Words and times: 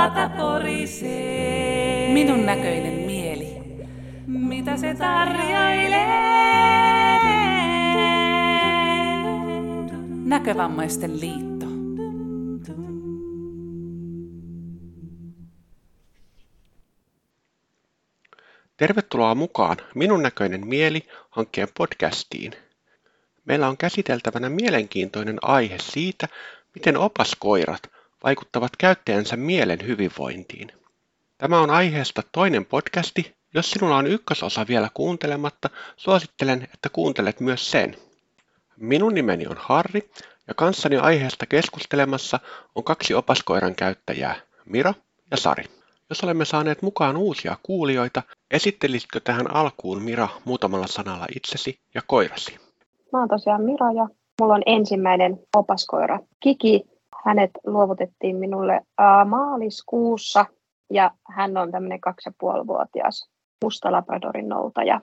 pata 0.00 0.28
porisee. 0.28 2.12
Minun 2.12 2.46
näköinen 2.46 2.94
mieli. 2.94 3.46
Mitä 4.26 4.76
se 4.76 4.94
tarjoilee? 4.94 6.06
Näkövammaisten 10.24 11.20
liitto. 11.20 11.66
Tervetuloa 18.76 19.34
mukaan 19.34 19.76
Minun 19.94 20.22
näköinen 20.22 20.66
mieli 20.66 21.02
hankkeen 21.30 21.68
podcastiin. 21.78 22.52
Meillä 23.44 23.68
on 23.68 23.76
käsiteltävänä 23.76 24.48
mielenkiintoinen 24.48 25.38
aihe 25.42 25.76
siitä, 25.78 26.28
miten 26.74 26.96
opaskoirat 26.96 27.82
vaikuttavat 28.24 28.70
käyttäjänsä 28.78 29.36
mielen 29.36 29.78
hyvinvointiin. 29.86 30.72
Tämä 31.38 31.60
on 31.60 31.70
aiheesta 31.70 32.22
toinen 32.32 32.66
podcasti. 32.66 33.34
Jos 33.54 33.70
sinulla 33.70 33.96
on 33.96 34.06
ykkösosa 34.06 34.66
vielä 34.68 34.88
kuuntelematta, 34.94 35.70
suosittelen, 35.96 36.62
että 36.62 36.88
kuuntelet 36.92 37.40
myös 37.40 37.70
sen. 37.70 37.96
Minun 38.76 39.14
nimeni 39.14 39.46
on 39.46 39.56
Harri 39.58 40.10
ja 40.48 40.54
kanssani 40.54 40.96
aiheesta 40.96 41.46
keskustelemassa 41.46 42.40
on 42.74 42.84
kaksi 42.84 43.14
opaskoiran 43.14 43.74
käyttäjää, 43.74 44.34
Mira 44.64 44.94
ja 45.30 45.36
Sari. 45.36 45.64
Jos 46.10 46.24
olemme 46.24 46.44
saaneet 46.44 46.82
mukaan 46.82 47.16
uusia 47.16 47.56
kuulijoita, 47.62 48.22
esittelisitkö 48.50 49.20
tähän 49.20 49.54
alkuun 49.54 50.02
Mira 50.02 50.28
muutamalla 50.44 50.86
sanalla 50.86 51.26
itsesi 51.36 51.80
ja 51.94 52.02
koirasi? 52.06 52.58
Mä 53.12 53.18
oon 53.18 53.28
tosiaan 53.28 53.62
Mira 53.62 53.92
ja 53.92 54.08
mulla 54.40 54.54
on 54.54 54.62
ensimmäinen 54.66 55.38
opaskoira 55.56 56.18
Kiki. 56.40 56.89
Hänet 57.24 57.50
luovutettiin 57.66 58.36
minulle 58.36 58.80
maaliskuussa 59.26 60.46
ja 60.90 61.10
hän 61.28 61.56
on 61.56 61.72
tämmöinen 61.72 62.00
kaksi 62.00 62.28
ja 62.28 62.32
puolivuotias 62.38 63.30
musta 63.62 63.92
labradorin 63.92 64.48
noutaja. 64.48 65.00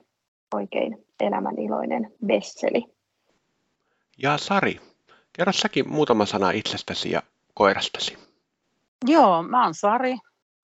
Oikein 0.54 1.04
elämän 1.20 1.58
iloinen 1.58 2.12
Besseli. 2.26 2.84
Ja 4.22 4.38
Sari, 4.38 4.80
kerro 5.32 5.52
säkin 5.52 5.88
muutama 5.88 6.26
sana 6.26 6.50
itsestäsi 6.50 7.10
ja 7.10 7.22
koirastasi. 7.54 8.18
Joo, 9.06 9.42
mä 9.42 9.64
oon 9.64 9.74
Sari 9.74 10.16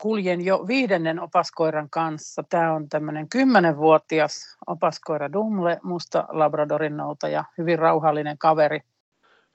kuljen 0.02 0.44
jo 0.44 0.64
viidennen 0.66 1.20
opaskoiran 1.20 1.90
kanssa. 1.90 2.42
Tämä 2.48 2.72
on 2.72 2.88
tämmöinen 2.88 3.28
kymmenenvuotias 3.28 4.56
opaskoira 4.66 5.32
Dumle, 5.32 5.80
musta 5.82 6.26
labradorin 6.28 6.96
noutaja, 6.96 7.44
hyvin 7.58 7.78
rauhallinen 7.78 8.38
kaveri. 8.38 8.80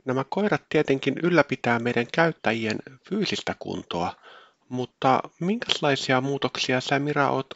Nämä 0.09 0.25
koirat 0.29 0.61
tietenkin 0.69 1.15
ylläpitää 1.23 1.79
meidän 1.79 2.05
käyttäjien 2.13 2.77
fyysistä 3.09 3.55
kuntoa, 3.59 4.15
mutta 4.69 5.19
minkälaisia 5.39 6.21
muutoksia 6.21 6.81
sä 6.81 6.99
Mira 6.99 7.29
oot 7.29 7.47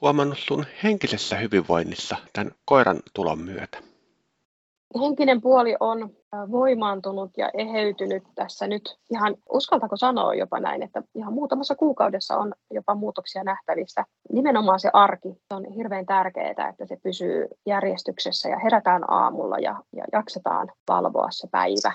huomannut 0.00 0.38
sun 0.38 0.66
henkisessä 0.82 1.36
hyvinvoinnissa 1.36 2.16
tämän 2.32 2.52
koiran 2.64 3.00
tulon 3.14 3.38
myötä? 3.38 3.93
Henkinen 5.00 5.40
puoli 5.40 5.76
on 5.80 6.10
voimaantunut 6.50 7.30
ja 7.36 7.50
eheytynyt 7.54 8.22
tässä 8.34 8.66
nyt 8.66 8.98
ihan, 9.10 9.36
uskaltako 9.50 9.96
sanoa 9.96 10.34
jopa 10.34 10.60
näin, 10.60 10.82
että 10.82 11.02
ihan 11.14 11.32
muutamassa 11.32 11.74
kuukaudessa 11.74 12.36
on 12.36 12.52
jopa 12.70 12.94
muutoksia 12.94 13.44
nähtävissä. 13.44 14.04
Nimenomaan 14.32 14.80
se 14.80 14.90
arki 14.92 15.28
on 15.50 15.64
hirveän 15.64 16.06
tärkeää, 16.06 16.68
että 16.68 16.86
se 16.86 16.96
pysyy 17.02 17.48
järjestyksessä 17.66 18.48
ja 18.48 18.58
herätään 18.58 19.10
aamulla 19.10 19.58
ja, 19.58 19.82
ja 19.96 20.04
jaksetaan 20.12 20.72
valvoa 20.88 21.28
se 21.30 21.48
päivä 21.50 21.92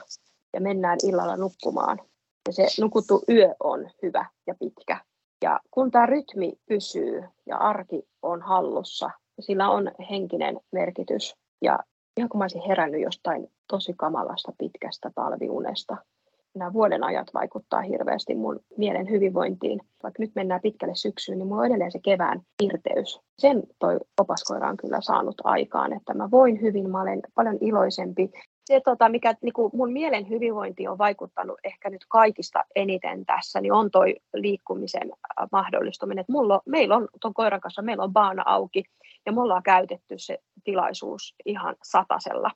ja 0.54 0.62
mennään 0.62 0.98
illalla 1.04 1.38
nukkumaan. 1.38 2.02
Ja 2.48 2.54
se 2.54 2.82
nukuttu 2.82 3.24
yö 3.30 3.56
on 3.64 3.90
hyvä 4.02 4.26
ja 4.48 4.56
pitkä. 4.60 4.98
Ja 5.44 5.60
kun 5.72 5.92
tämä 5.92 6.06
rytmi 6.06 6.54
pysyy 6.70 7.24
ja 7.46 7.58
arki 7.58 8.04
on 8.22 8.42
hallussa, 8.42 9.10
sillä 9.40 9.70
on 9.70 9.92
henkinen 10.10 10.60
merkitys. 10.72 11.36
Ja 11.62 11.80
ihan 12.20 12.30
kun 12.30 12.38
mä 12.38 12.44
olisin 12.44 12.68
herännyt 12.68 13.02
jostain 13.02 13.48
tosi 13.68 13.94
kamalasta 13.98 14.54
pitkästä 14.58 15.12
talviunesta. 15.16 15.98
Nämä 16.56 16.74
vuoden 16.74 17.04
ajat 17.04 17.28
vaikuttaa 17.34 17.82
hirveästi 17.82 18.36
mun 18.36 18.60
mielen 18.78 19.10
hyvinvointiin. 19.10 19.82
Vaikka 20.04 20.24
nyt 20.24 20.32
mennään 20.36 20.62
pitkälle 20.62 20.96
syksyyn, 20.96 21.38
niin 21.38 21.48
mulla 21.48 21.62
on 21.62 21.68
edelleen 21.68 21.92
se 21.92 22.00
kevään 22.00 22.42
irteys. 22.64 23.20
Sen 23.38 23.64
toi 23.80 24.00
opaskoira 24.22 24.70
on 24.70 24.78
kyllä 24.78 25.02
saanut 25.02 25.36
aikaan, 25.44 25.94
että 25.94 26.14
mä 26.14 26.32
voin 26.32 26.62
hyvin, 26.62 26.90
mä 26.90 27.02
olen 27.02 27.22
paljon 27.36 27.58
iloisempi. 27.62 28.32
Se, 28.70 28.82
tota, 28.86 29.10
mikä 29.10 29.36
niin 29.42 29.54
kuin 29.54 29.72
mun 29.74 29.92
mielen 29.92 30.30
hyvinvointi 30.30 30.88
on 30.88 30.98
vaikuttanut 30.98 31.60
ehkä 31.64 31.90
nyt 31.90 32.06
kaikista 32.08 32.64
eniten 32.76 33.26
tässä, 33.26 33.62
niin 33.62 33.74
on 33.74 33.92
toi 33.92 34.16
liikkumisen 34.34 35.12
mahdollistuminen. 35.52 36.26
mulla 36.30 36.62
meillä 36.66 36.96
on 36.96 37.08
tuon 37.22 37.34
koiran 37.34 37.62
kanssa, 37.62 37.82
meillä 37.82 38.04
on 38.04 38.14
baana 38.14 38.44
auki 38.46 38.84
ja 39.26 39.32
me 39.32 39.42
ollaan 39.42 39.64
käytetty 39.64 40.16
se 40.18 40.38
tilaisuus 40.64 41.36
ihan 41.46 41.76
satasella. 41.84 42.52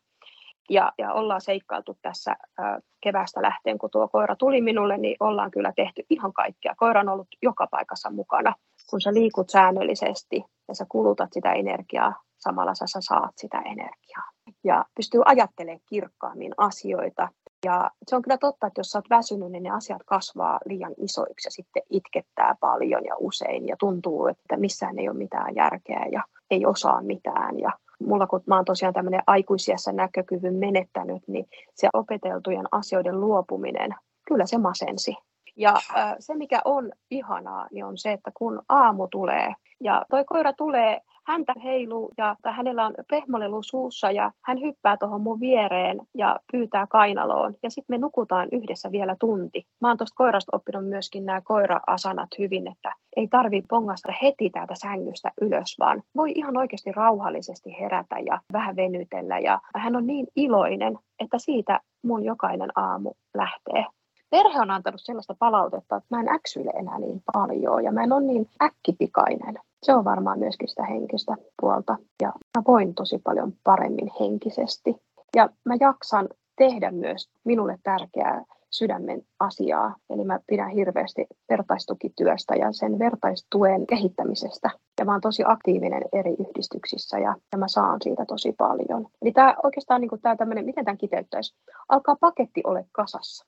Ja, 0.69 0.91
ja 0.97 1.13
ollaan 1.13 1.41
seikkailtu 1.41 1.97
tässä 2.01 2.31
ä, 2.31 2.79
kevästä 3.01 3.41
lähtien, 3.41 3.77
kun 3.77 3.89
tuo 3.89 4.07
koira 4.07 4.35
tuli 4.35 4.61
minulle, 4.61 4.97
niin 4.97 5.15
ollaan 5.19 5.51
kyllä 5.51 5.73
tehty 5.75 6.03
ihan 6.09 6.33
kaikkea. 6.33 6.75
Koira 6.77 6.99
on 6.99 7.09
ollut 7.09 7.27
joka 7.41 7.67
paikassa 7.67 8.09
mukana. 8.09 8.55
Kun 8.89 9.01
sä 9.01 9.13
liikut 9.13 9.49
säännöllisesti 9.49 10.43
ja 10.67 10.75
sä 10.75 10.85
kulutat 10.89 11.33
sitä 11.33 11.53
energiaa, 11.53 12.21
samalla 12.37 12.75
sä, 12.75 12.87
sä 12.87 12.99
saat 13.01 13.33
sitä 13.37 13.59
energiaa. 13.59 14.32
Ja 14.63 14.85
pystyy 14.95 15.21
ajattelemaan 15.25 15.79
kirkkaammin 15.89 16.53
asioita. 16.57 17.29
Ja 17.65 17.91
se 18.07 18.15
on 18.15 18.21
kyllä 18.21 18.37
totta, 18.37 18.67
että 18.67 18.79
jos 18.79 18.87
sä 18.91 18.97
oot 18.97 19.09
väsynyt, 19.09 19.51
niin 19.51 19.63
ne 19.63 19.69
asiat 19.69 20.03
kasvaa 20.05 20.59
liian 20.65 20.93
isoiksi 20.97 21.47
ja 21.47 21.51
sitten 21.51 21.83
itkettää 21.89 22.55
paljon 22.59 23.05
ja 23.05 23.15
usein 23.19 23.67
ja 23.67 23.75
tuntuu, 23.79 24.27
että 24.27 24.57
missään 24.57 24.99
ei 24.99 25.09
ole 25.09 25.17
mitään 25.17 25.55
järkeä 25.55 26.05
ja 26.11 26.23
ei 26.51 26.65
osaa 26.65 27.01
mitään. 27.01 27.59
Ja 27.59 27.69
mulla 27.99 28.27
kun 28.27 28.43
mä 28.47 28.55
oon 28.55 28.65
tosiaan 28.65 28.93
tämmöinen 28.93 29.23
aikuisiassa 29.27 29.91
näkökyvyn 29.91 30.55
menettänyt, 30.55 31.23
niin 31.27 31.45
se 31.73 31.89
opeteltujen 31.93 32.65
asioiden 32.71 33.21
luopuminen, 33.21 33.95
kyllä 34.27 34.45
se 34.45 34.57
masensi. 34.57 35.15
Ja 35.55 35.73
se, 36.19 36.35
mikä 36.35 36.61
on 36.65 36.91
ihanaa, 37.11 37.67
niin 37.71 37.85
on 37.85 37.97
se, 37.97 38.11
että 38.11 38.31
kun 38.33 38.61
aamu 38.69 39.07
tulee 39.07 39.53
ja 39.81 40.05
toi 40.09 40.23
koira 40.25 40.53
tulee 40.53 41.01
häntä 41.27 41.53
heiluu 41.63 42.11
ja 42.17 42.35
hänellä 42.45 42.85
on 42.85 42.93
pehmolelu 43.09 43.63
suussa 43.63 44.11
ja 44.11 44.31
hän 44.41 44.61
hyppää 44.61 44.97
tuohon 44.97 45.21
mun 45.21 45.39
viereen 45.39 46.01
ja 46.17 46.39
pyytää 46.51 46.87
kainaloon 46.87 47.53
ja 47.63 47.69
sitten 47.69 47.93
me 47.93 47.97
nukutaan 47.97 48.47
yhdessä 48.51 48.91
vielä 48.91 49.15
tunti. 49.19 49.67
Mä 49.81 49.87
oon 49.87 49.97
tuosta 49.97 50.15
koirasta 50.15 50.57
oppinut 50.57 50.85
myöskin 50.85 51.25
nämä 51.25 51.41
koira-asanat 51.41 52.29
hyvin, 52.39 52.71
että 52.71 52.95
ei 53.15 53.27
tarvi 53.27 53.61
pongasta 53.69 54.13
heti 54.21 54.49
täältä 54.49 54.75
sängystä 54.75 55.31
ylös, 55.41 55.75
vaan 55.79 56.03
voi 56.15 56.31
ihan 56.35 56.57
oikeasti 56.57 56.91
rauhallisesti 56.91 57.75
herätä 57.79 58.19
ja 58.25 58.39
vähän 58.53 58.75
venytellä 58.75 59.39
ja 59.39 59.59
hän 59.75 59.95
on 59.95 60.07
niin 60.07 60.27
iloinen, 60.35 60.99
että 61.19 61.37
siitä 61.37 61.79
mun 62.03 62.25
jokainen 62.25 62.69
aamu 62.75 63.13
lähtee 63.33 63.85
perhe 64.33 64.59
on 64.59 64.71
antanut 64.71 65.01
sellaista 65.03 65.35
palautetta, 65.39 65.95
että 65.95 66.15
mä 66.15 66.21
en 66.21 66.29
äksyle 66.29 66.71
enää 66.79 66.99
niin 66.99 67.23
paljon 67.33 67.83
ja 67.83 67.91
mä 67.91 68.03
en 68.03 68.11
ole 68.11 68.23
niin 68.23 68.49
äkkipikainen. 68.61 69.59
Se 69.83 69.93
on 69.93 70.05
varmaan 70.05 70.39
myöskin 70.39 70.67
sitä 70.67 70.85
henkistä 70.85 71.35
puolta 71.61 71.97
ja 72.21 72.27
mä 72.27 72.63
voin 72.67 72.95
tosi 72.95 73.19
paljon 73.23 73.53
paremmin 73.63 74.11
henkisesti. 74.19 74.95
Ja 75.35 75.49
mä 75.65 75.75
jaksan 75.79 76.29
tehdä 76.57 76.91
myös 76.91 77.29
minulle 77.43 77.79
tärkeää 77.83 78.43
sydämen 78.69 79.21
asiaa. 79.39 79.95
Eli 80.09 80.23
mä 80.23 80.39
pidän 80.47 80.69
hirveästi 80.69 81.25
vertaistukityöstä 81.49 82.55
ja 82.55 82.71
sen 82.71 82.99
vertaistuen 82.99 83.87
kehittämisestä. 83.87 84.69
Ja 84.99 85.05
mä 85.05 85.11
oon 85.11 85.21
tosi 85.21 85.43
aktiivinen 85.45 86.03
eri 86.13 86.31
yhdistyksissä 86.31 87.19
ja, 87.19 87.35
ja 87.51 87.57
mä 87.57 87.67
saan 87.67 87.99
siitä 88.03 88.25
tosi 88.25 88.51
paljon. 88.57 89.07
Eli 89.21 89.31
tämä 89.31 89.55
oikeastaan 89.63 90.01
niin 90.01 90.21
tämä 90.21 90.35
tämmöinen, 90.35 90.65
miten 90.65 90.85
tämän 90.85 90.97
kiteyttäisi, 90.97 91.55
alkaa 91.89 92.15
paketti 92.19 92.61
ole 92.63 92.85
kasassa. 92.91 93.45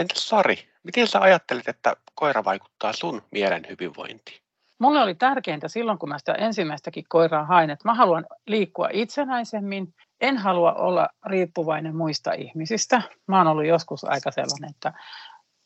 Entäs 0.00 0.28
Sari, 0.28 0.56
miten 0.82 1.06
sä 1.06 1.20
ajattelet, 1.20 1.68
että 1.68 1.96
koira 2.14 2.44
vaikuttaa 2.44 2.92
sun 2.92 3.22
mielen 3.32 3.62
hyvinvointiin? 3.70 4.43
Mulle 4.84 5.02
oli 5.02 5.14
tärkeintä 5.14 5.68
silloin, 5.68 5.98
kun 5.98 6.08
mä 6.08 6.18
sitä 6.18 6.32
ensimmäistäkin 6.32 7.04
koiraa 7.08 7.44
hain, 7.44 7.70
että 7.70 7.88
mä 7.88 7.94
haluan 7.94 8.26
liikkua 8.46 8.88
itsenäisemmin. 8.92 9.94
En 10.20 10.38
halua 10.38 10.72
olla 10.72 11.08
riippuvainen 11.26 11.96
muista 11.96 12.32
ihmisistä. 12.32 13.02
Mä 13.28 13.38
oon 13.38 13.46
ollut 13.46 13.66
joskus 13.66 14.04
aika 14.04 14.30
sellainen, 14.30 14.70
että 14.70 14.92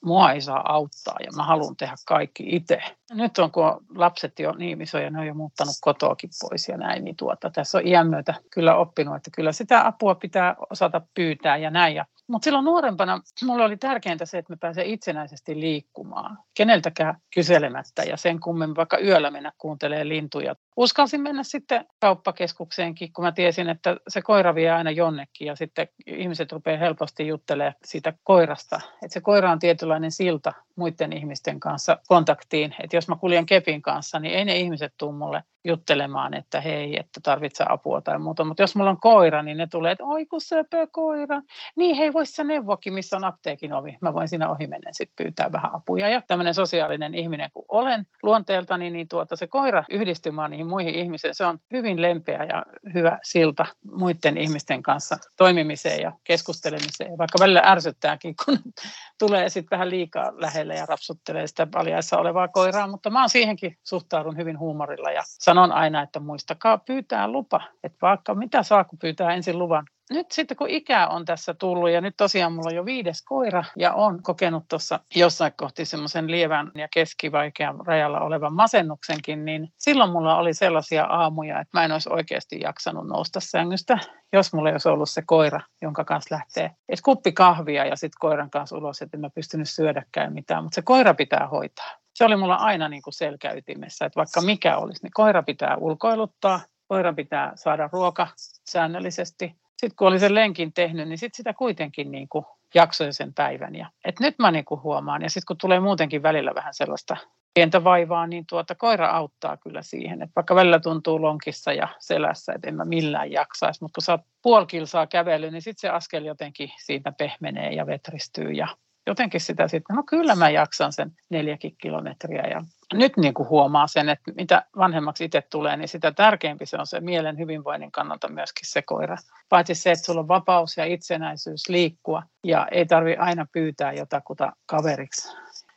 mua 0.04 0.32
ei 0.32 0.40
saa 0.40 0.72
auttaa 0.72 1.16
ja 1.20 1.30
mä 1.36 1.42
haluan 1.42 1.76
tehdä 1.76 1.94
kaikki 2.06 2.44
itse. 2.46 2.82
Nyt 3.12 3.38
on, 3.38 3.50
kun 3.50 3.86
lapset 3.94 4.38
jo 4.38 4.52
niin 4.52 4.82
isoja, 4.82 5.10
ne 5.10 5.20
on 5.20 5.26
jo 5.26 5.34
muuttanut 5.34 5.74
kotoakin 5.80 6.30
pois 6.40 6.68
ja 6.68 6.76
näin, 6.76 7.04
niin 7.04 7.16
tuota, 7.16 7.50
tässä 7.50 7.78
on 7.78 7.86
iän 7.86 8.06
myötä 8.08 8.34
kyllä 8.50 8.76
oppinut, 8.76 9.16
että 9.16 9.30
kyllä 9.34 9.52
sitä 9.52 9.86
apua 9.86 10.14
pitää 10.14 10.56
osata 10.70 11.00
pyytää 11.14 11.56
ja 11.56 11.70
näin. 11.70 11.94
Ja, 11.94 12.04
mutta 12.26 12.44
silloin 12.44 12.64
nuorempana 12.64 13.20
mulle 13.44 13.64
oli 13.64 13.76
tärkeintä 13.76 14.26
se, 14.26 14.38
että 14.38 14.52
mä 14.52 14.56
pääsen 14.60 14.86
itsenäisesti 14.86 15.60
liikkumaan, 15.60 16.38
keneltäkään 16.56 17.14
kyselemättä 17.34 18.02
ja 18.02 18.16
sen 18.16 18.40
kummen 18.40 18.76
vaikka 18.76 18.98
yöllä 18.98 19.30
mennä 19.30 19.52
kuuntelee 19.58 20.08
lintuja. 20.08 20.54
Uskalsin 20.78 21.20
mennä 21.20 21.42
sitten 21.42 21.86
kauppakeskukseenkin, 22.00 23.12
kun 23.12 23.24
mä 23.24 23.32
tiesin, 23.32 23.68
että 23.68 23.96
se 24.08 24.22
koira 24.22 24.54
vie 24.54 24.70
aina 24.70 24.90
jonnekin 24.90 25.46
ja 25.46 25.56
sitten 25.56 25.88
ihmiset 26.06 26.52
rupeaa 26.52 26.78
helposti 26.78 27.26
juttelemaan 27.26 27.74
siitä 27.84 28.12
koirasta. 28.24 28.80
Että 29.02 29.12
se 29.12 29.20
koira 29.20 29.52
on 29.52 29.58
tietynlainen 29.58 30.12
silta 30.12 30.52
muiden 30.76 31.12
ihmisten 31.12 31.60
kanssa 31.60 31.98
kontaktiin. 32.06 32.74
Että 32.82 32.96
jos 32.96 33.08
mä 33.08 33.16
kuljen 33.16 33.46
kepin 33.46 33.82
kanssa, 33.82 34.18
niin 34.18 34.34
ei 34.34 34.44
ne 34.44 34.56
ihmiset 34.56 34.94
tule 34.98 35.12
mulle 35.12 35.42
juttelemaan, 35.64 36.34
että 36.34 36.60
hei, 36.60 36.98
että 36.98 37.20
tarvitsee 37.22 37.66
apua 37.68 38.00
tai 38.00 38.18
muuta. 38.18 38.44
Mutta 38.44 38.62
jos 38.62 38.76
mulla 38.76 38.90
on 38.90 39.00
koira, 39.00 39.42
niin 39.42 39.56
ne 39.56 39.66
tulee, 39.66 39.92
että 39.92 40.04
oi 40.04 40.26
kun 40.26 40.40
söpö 40.40 40.86
koira. 40.92 41.42
Niin 41.76 41.96
hei, 41.96 42.12
vois 42.12 42.30
sä 42.30 42.44
neuvokin, 42.44 42.94
missä 42.94 43.16
on 43.16 43.24
apteekin 43.24 43.72
ovi. 43.72 43.96
Mä 44.00 44.14
voin 44.14 44.28
siinä 44.28 44.50
ohi 44.50 44.66
mennä 44.66 44.90
sitten 44.92 45.24
pyytää 45.24 45.52
vähän 45.52 45.74
apuja. 45.74 46.08
Ja 46.08 46.22
tämmöinen 46.26 46.54
sosiaalinen 46.54 47.14
ihminen 47.14 47.50
kun 47.54 47.64
olen 47.68 48.06
luonteeltani, 48.22 48.90
niin 48.90 49.08
tuota, 49.08 49.36
se 49.36 49.46
koira 49.46 49.84
yhdistymään 49.90 50.50
niihin 50.50 50.66
muihin 50.66 50.94
ihmisiin, 50.94 51.34
se 51.34 51.44
on 51.44 51.58
hyvin 51.72 52.02
lempeä 52.02 52.44
ja 52.44 52.64
hyvä 52.94 53.18
silta 53.22 53.66
muiden 53.92 54.36
ihmisten 54.36 54.82
kanssa 54.82 55.16
toimimiseen 55.36 56.02
ja 56.02 56.12
keskustelemiseen. 56.24 57.18
Vaikka 57.18 57.38
välillä 57.40 57.62
ärsyttääkin, 57.64 58.34
kun 58.44 58.58
tulee 59.18 59.48
sitten 59.48 59.76
vähän 59.76 59.90
liikaa 59.90 60.32
lähelle 60.36 60.74
ja 60.74 60.86
rapsuttelee 60.86 61.46
sitä 61.46 61.66
paljaissa 61.66 62.18
olevaa 62.18 62.48
koiraa, 62.48 62.86
mutta 62.86 63.10
mä 63.10 63.28
siihenkin 63.28 63.76
suhtaudun 63.82 64.36
hyvin 64.36 64.58
huumorilla 64.58 65.10
ja 65.10 65.22
sanon 65.26 65.57
aina, 65.58 66.02
että 66.02 66.20
muistakaa 66.20 66.78
pyytää 66.78 67.28
lupa, 67.28 67.60
että 67.84 67.98
vaikka 68.02 68.34
mitä 68.34 68.62
saa, 68.62 68.84
kun 68.84 68.98
pyytää 68.98 69.34
ensin 69.34 69.58
luvan. 69.58 69.84
Nyt 70.10 70.32
sitten 70.32 70.56
kun 70.56 70.70
ikä 70.70 71.06
on 71.06 71.24
tässä 71.24 71.54
tullut 71.54 71.90
ja 71.90 72.00
nyt 72.00 72.14
tosiaan 72.16 72.52
mulla 72.52 72.68
on 72.68 72.74
jo 72.74 72.84
viides 72.84 73.22
koira 73.22 73.64
ja 73.76 73.92
on 73.92 74.22
kokenut 74.22 74.64
tuossa 74.68 75.00
jossain 75.14 75.52
kohti 75.56 75.84
semmoisen 75.84 76.30
lievän 76.30 76.70
ja 76.74 76.88
keskivaikean 76.94 77.86
rajalla 77.86 78.20
olevan 78.20 78.54
masennuksenkin, 78.54 79.44
niin 79.44 79.68
silloin 79.78 80.10
mulla 80.10 80.36
oli 80.36 80.54
sellaisia 80.54 81.04
aamuja, 81.04 81.60
että 81.60 81.78
mä 81.78 81.84
en 81.84 81.92
olisi 81.92 82.12
oikeasti 82.12 82.60
jaksanut 82.60 83.06
nousta 83.06 83.40
sängystä, 83.40 83.98
jos 84.32 84.52
mulla 84.52 84.68
ei 84.68 84.74
olisi 84.74 84.88
ollut 84.88 85.10
se 85.10 85.22
koira, 85.26 85.60
jonka 85.82 86.04
kanssa 86.04 86.34
lähtee. 86.34 86.70
Edes 86.88 87.02
kuppi 87.02 87.32
kahvia 87.32 87.84
ja 87.84 87.96
sitten 87.96 88.18
koiran 88.20 88.50
kanssa 88.50 88.76
ulos, 88.76 89.02
että 89.02 89.16
en 89.16 89.20
mä 89.20 89.30
pystynyt 89.30 89.68
syödäkään 89.68 90.32
mitään, 90.32 90.64
mutta 90.64 90.74
se 90.74 90.82
koira 90.82 91.14
pitää 91.14 91.46
hoitaa. 91.46 91.90
Se 92.18 92.24
oli 92.24 92.36
mulla 92.36 92.54
aina 92.54 92.88
niin 92.88 93.02
kuin 93.02 93.14
selkäytimessä, 93.14 94.06
että 94.06 94.16
vaikka 94.16 94.40
mikä 94.40 94.78
olisi, 94.78 95.02
niin 95.02 95.10
koira 95.14 95.42
pitää 95.42 95.76
ulkoiluttaa, 95.76 96.60
koira 96.88 97.12
pitää 97.12 97.52
saada 97.54 97.88
ruoka 97.92 98.26
säännöllisesti, 98.70 99.56
sitten 99.76 99.96
kun 99.96 100.08
oli 100.08 100.18
sen 100.18 100.34
lenkin 100.34 100.72
tehnyt, 100.72 101.08
niin 101.08 101.18
sitten 101.18 101.36
sitä 101.36 101.54
kuitenkin 101.54 102.10
niin 102.10 102.28
kuin 102.28 102.44
jaksoi 102.74 103.12
sen 103.12 103.34
päivän. 103.34 103.74
Ja, 103.74 103.90
et 104.04 104.20
nyt 104.20 104.38
mä 104.38 104.50
niin 104.50 104.64
kuin 104.64 104.82
huomaan, 104.82 105.22
ja 105.22 105.30
sitten 105.30 105.46
kun 105.46 105.56
tulee 105.58 105.80
muutenkin 105.80 106.22
välillä 106.22 106.54
vähän 106.54 106.74
sellaista 106.74 107.16
pientä 107.54 107.84
vaivaa, 107.84 108.26
niin 108.26 108.44
tuota, 108.48 108.74
koira 108.74 109.10
auttaa 109.10 109.56
kyllä 109.56 109.82
siihen. 109.82 110.22
Et 110.22 110.30
vaikka 110.36 110.54
välillä 110.54 110.80
tuntuu 110.80 111.22
lonkissa 111.22 111.72
ja 111.72 111.88
selässä, 111.98 112.52
että 112.52 112.68
en 112.68 112.74
mä 112.74 112.84
millään 112.84 113.32
jaksaisi, 113.32 113.84
mutta 113.84 113.94
kun 113.94 114.02
sä 114.02 114.12
oot 114.12 114.20
puoli 114.42 114.66
kilsaa 114.66 115.06
kävely, 115.06 115.50
niin 115.50 115.62
sitten 115.62 115.80
se 115.80 115.88
askel 115.88 116.24
jotenkin 116.24 116.70
siitä 116.84 117.12
pehmenee 117.12 117.72
ja 117.72 117.86
vetristyy 117.86 118.50
ja 118.50 118.68
jotenkin 119.08 119.40
sitä 119.40 119.68
sitten, 119.68 119.96
no 119.96 120.02
kyllä 120.02 120.34
mä 120.34 120.50
jaksan 120.50 120.92
sen 120.92 121.12
neljäkin 121.30 121.76
kilometriä 121.78 122.42
ja 122.42 122.64
nyt 122.92 123.16
niin 123.16 123.34
kuin 123.34 123.48
huomaa 123.48 123.86
sen, 123.86 124.08
että 124.08 124.32
mitä 124.36 124.64
vanhemmaksi 124.76 125.24
itse 125.24 125.42
tulee, 125.50 125.76
niin 125.76 125.88
sitä 125.88 126.12
tärkeämpi 126.12 126.66
se 126.66 126.76
on 126.76 126.86
se 126.86 127.00
mielen 127.00 127.38
hyvinvoinnin 127.38 127.92
kannalta 127.92 128.28
myöskin 128.28 128.70
se 128.70 128.82
koira. 128.82 129.16
Paitsi 129.48 129.74
se, 129.74 129.90
että 129.90 130.04
sulla 130.04 130.20
on 130.20 130.28
vapaus 130.28 130.76
ja 130.76 130.84
itsenäisyys 130.84 131.68
liikkua 131.68 132.22
ja 132.44 132.68
ei 132.70 132.86
tarvi 132.86 133.16
aina 133.16 133.46
pyytää 133.52 133.92
jotakuta 133.92 134.52
kaveriksi 134.66 135.28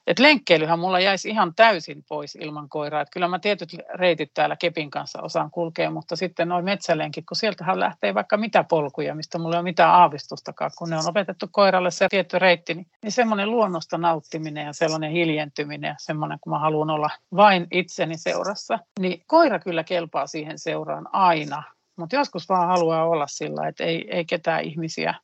et 0.08 0.20
lenkkeilyhän 0.20 0.80
mulla 0.80 1.00
jäisi 1.00 1.30
ihan 1.30 1.56
täysin 1.56 2.04
pois 2.10 2.36
ilman 2.36 2.70
koiraa. 2.70 3.02
Et 3.02 3.10
kyllä 3.12 3.28
mä 3.28 3.40
tietyt 3.40 3.70
reitit 3.94 4.32
täällä 4.34 4.56
Kepin 4.56 4.90
kanssa 4.90 5.22
osaan 5.22 5.52
kulkea, 5.52 5.92
mutta 5.92 6.16
sitten 6.16 6.50
noin 6.50 6.66
metsälenkit, 6.66 7.26
kun 7.26 7.38
sieltähän 7.38 7.80
lähtee 7.80 8.14
vaikka 8.14 8.38
mitä 8.38 8.64
polkuja, 8.64 9.16
mistä 9.16 9.38
mulla 9.38 9.56
ei 9.56 9.60
ole 9.60 9.64
mitään 9.64 9.94
aavistustakaan, 9.94 10.72
kun 10.78 10.90
ne 10.90 10.98
on 10.98 11.10
opetettu 11.10 11.48
koiralle 11.52 11.92
se 11.92 12.08
tietty 12.10 12.40
reitti, 12.40 12.74
niin, 12.74 12.88
niin 13.04 13.12
semmoinen 13.12 13.52
luonnosta 13.52 13.98
nauttiminen 13.98 14.66
ja 14.66 14.74
sellainen 14.74 15.12
hiljentyminen 15.12 15.90
ja 15.90 15.96
semmoinen, 15.98 16.38
kun 16.42 16.54
mä 16.54 16.60
haluan 16.60 16.90
olla 16.90 17.10
vain 17.36 17.68
itseni 17.72 18.18
seurassa, 18.18 18.80
niin 19.00 19.24
koira 19.28 19.60
kyllä 19.60 19.84
kelpaa 19.84 20.28
siihen 20.28 20.60
seuraan 20.60 21.08
aina, 21.14 21.64
mutta 21.96 22.16
joskus 22.16 22.50
vaan 22.50 22.68
haluaa 22.68 23.06
olla 23.06 23.28
sillä, 23.28 23.68
että 23.68 23.84
ei, 23.84 24.16
ei 24.16 24.26
ketään 24.26 24.64
ihmisiä. 24.64 25.16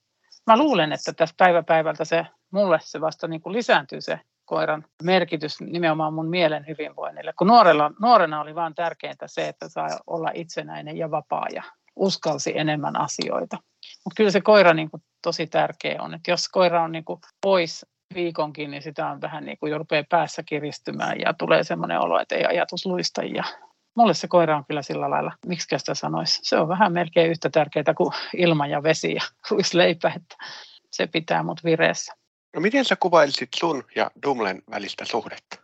Mä 0.48 0.58
luulen, 0.58 0.92
että 0.92 1.14
tässä 1.14 1.36
päivä 1.38 1.64
päivältä 1.64 2.06
se 2.06 2.26
mulle 2.52 2.80
se 2.82 3.02
vasta 3.02 3.28
niin 3.28 3.42
kuin 3.42 3.54
lisääntyy 3.54 4.02
se 4.02 4.20
koiran 4.48 4.86
merkitys 5.04 5.62
nimenomaan 5.62 6.14
mun 6.14 6.30
mielen 6.30 6.68
hyvinvoinnille. 6.68 7.34
Kun 7.38 7.48
nuorella, 7.48 7.92
nuorena 8.02 8.42
oli 8.42 8.56
vain 8.56 8.76
tärkeintä 8.76 9.28
se, 9.28 9.48
että 9.48 9.70
saa 9.70 9.90
olla 10.08 10.32
itsenäinen 10.34 10.98
ja 10.98 11.12
vapaa 11.12 11.46
ja 11.54 11.64
uskalsi 11.96 12.58
enemmän 12.58 13.00
asioita. 13.00 13.58
Mutta 14.06 14.18
kyllä 14.18 14.32
se 14.32 14.42
koira 14.42 14.74
niin 14.74 14.92
kuin 14.92 15.04
tosi 15.22 15.48
tärkeä 15.48 16.02
on. 16.02 16.14
että 16.14 16.32
jos 16.32 16.50
koira 16.50 16.84
on 16.84 16.92
niin 16.92 17.06
kuin 17.06 17.20
pois 17.42 17.86
viikonkin, 18.16 18.72
niin 18.72 18.82
sitä 18.82 19.08
on 19.08 19.22
vähän 19.22 19.46
niin 19.46 19.58
kuin 19.58 19.72
jo 19.72 19.78
rupeaa 19.78 20.04
päässä 20.10 20.44
kiristymään 20.44 21.20
ja 21.20 21.34
tulee 21.34 21.64
semmoinen 21.64 22.00
olo, 22.00 22.20
että 22.20 22.36
ei 22.36 22.46
ajatus 22.46 22.86
luista. 22.86 23.24
Ja 23.24 23.44
mulle 23.96 24.14
se 24.14 24.28
koira 24.28 24.58
on 24.58 24.66
kyllä 24.66 24.82
sillä 24.82 25.10
lailla, 25.10 25.32
miksi 25.46 25.78
sitä 25.78 25.94
sanoisi, 25.94 26.40
se 26.44 26.58
on 26.58 26.68
vähän 26.68 26.94
melkein 26.94 27.32
yhtä 27.32 27.50
tärkeää 27.50 27.94
kuin 27.98 28.14
ilma 28.38 28.68
ja 28.68 28.84
vesi 28.84 29.14
ja 29.14 29.22
ruisleipä, 29.52 30.12
että 30.16 30.36
se 30.92 31.08
pitää 31.08 31.44
mut 31.44 31.64
vireessä. 31.64 32.14
No 32.56 32.62
miten 32.62 32.86
sä 32.86 32.96
kuvailisit 33.00 33.50
sun 33.56 33.84
ja 33.96 34.12
Dumlen 34.24 34.62
välistä 34.72 35.06
suhdetta? 35.06 35.60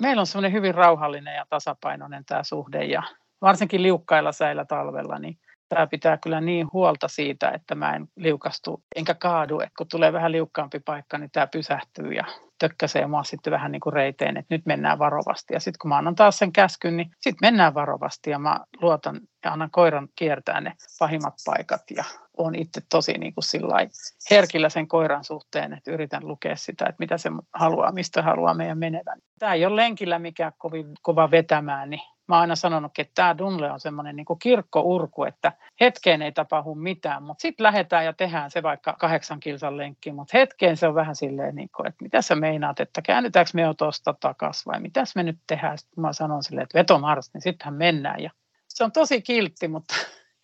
Meillä 0.00 0.20
on 0.20 0.26
semmoinen 0.26 0.52
hyvin 0.52 0.74
rauhallinen 0.74 1.34
ja 1.36 1.46
tasapainoinen 1.50 2.24
tämä 2.24 2.42
suhde 2.42 2.84
ja 2.84 3.02
varsinkin 3.40 3.82
liukkailla 3.82 4.32
säillä 4.32 4.64
talvella, 4.64 5.18
niin 5.18 5.38
tämä 5.68 5.86
pitää 5.86 6.16
kyllä 6.16 6.40
niin 6.40 6.68
huolta 6.72 7.08
siitä, 7.08 7.50
että 7.50 7.74
mä 7.74 7.94
en 7.94 8.08
liukastu 8.16 8.82
enkä 8.96 9.14
kaadu. 9.14 9.60
Et 9.60 9.72
kun 9.78 9.86
tulee 9.90 10.12
vähän 10.12 10.32
liukkaampi 10.32 10.80
paikka, 10.80 11.18
niin 11.18 11.30
tämä 11.30 11.46
pysähtyy 11.46 12.12
ja 12.12 12.24
tökkäsee 12.58 13.06
mua 13.06 13.24
sitten 13.24 13.50
vähän 13.50 13.72
niin 13.72 13.80
kuin 13.80 13.92
reiteen, 13.92 14.36
että 14.36 14.54
nyt 14.54 14.66
mennään 14.66 14.98
varovasti. 14.98 15.54
Ja 15.54 15.60
sitten 15.60 15.78
kun 15.78 15.88
mä 15.88 15.96
annan 15.96 16.14
taas 16.14 16.38
sen 16.38 16.52
käskyn, 16.52 16.96
niin 16.96 17.10
sitten 17.20 17.46
mennään 17.46 17.74
varovasti 17.74 18.30
ja 18.30 18.38
mä 18.38 18.60
luotan 18.82 19.20
ja 19.44 19.52
annan 19.52 19.70
koiran 19.70 20.08
kiertää 20.16 20.60
ne 20.60 20.72
pahimmat 20.98 21.34
paikat 21.44 21.82
ja 21.90 22.04
on 22.38 22.54
itse 22.54 22.82
tosi 22.88 23.12
niin 23.12 23.34
kuin 23.34 23.90
herkillä 24.30 24.68
sen 24.68 24.88
koiran 24.88 25.24
suhteen, 25.24 25.72
että 25.72 25.90
yritän 25.90 26.28
lukea 26.28 26.56
sitä, 26.56 26.84
että 26.84 26.98
mitä 26.98 27.18
se 27.18 27.30
haluaa, 27.54 27.92
mistä 27.92 28.22
haluaa 28.22 28.54
meidän 28.54 28.78
menevän. 28.78 29.18
Tämä 29.38 29.54
ei 29.54 29.66
ole 29.66 29.76
lenkillä 29.76 30.18
mikään 30.18 30.52
kovin 30.58 30.86
kova 31.02 31.30
vetämään, 31.30 31.90
niin 31.90 32.02
mä 32.28 32.34
oon 32.34 32.40
aina 32.40 32.56
sanonut, 32.56 32.98
että 32.98 33.12
tämä 33.14 33.38
Dunle 33.38 33.70
on 33.70 33.80
semmoinen 33.80 34.16
niin 34.16 34.24
kuin 34.24 34.38
kirkkourku, 34.38 35.24
että 35.24 35.52
hetkeen 35.80 36.22
ei 36.22 36.32
tapahdu 36.32 36.74
mitään, 36.74 37.22
mutta 37.22 37.42
sitten 37.42 37.64
lähdetään 37.64 38.04
ja 38.04 38.12
tehdään 38.12 38.50
se 38.50 38.62
vaikka 38.62 38.96
kahdeksan 38.98 39.40
kilsan 39.40 39.76
lenkki, 39.76 40.12
mutta 40.12 40.38
hetkeen 40.38 40.76
se 40.76 40.88
on 40.88 40.94
vähän 40.94 41.16
silleen, 41.16 41.54
niin 41.54 41.70
kuin, 41.76 41.86
että 41.86 42.02
mitä 42.02 42.22
sä 42.22 42.34
meinaat, 42.34 42.80
että 42.80 43.02
käännytäänkö 43.02 43.50
me 43.54 43.62
jo 43.62 43.74
tuosta 43.74 44.14
takaisin 44.20 44.72
vai 44.72 44.80
mitäs 44.80 45.16
me 45.16 45.22
nyt 45.22 45.38
tehdään. 45.46 45.78
Sitten 45.78 46.02
mä 46.02 46.12
sanon 46.12 46.42
silleen, 46.42 46.62
että 46.62 46.78
vetomars, 46.78 47.30
niin 47.34 47.42
sittenhän 47.42 47.74
mennään 47.74 48.22
ja 48.22 48.30
se 48.68 48.84
on 48.84 48.92
tosi 48.92 49.22
kiltti, 49.22 49.68
mutta 49.68 49.94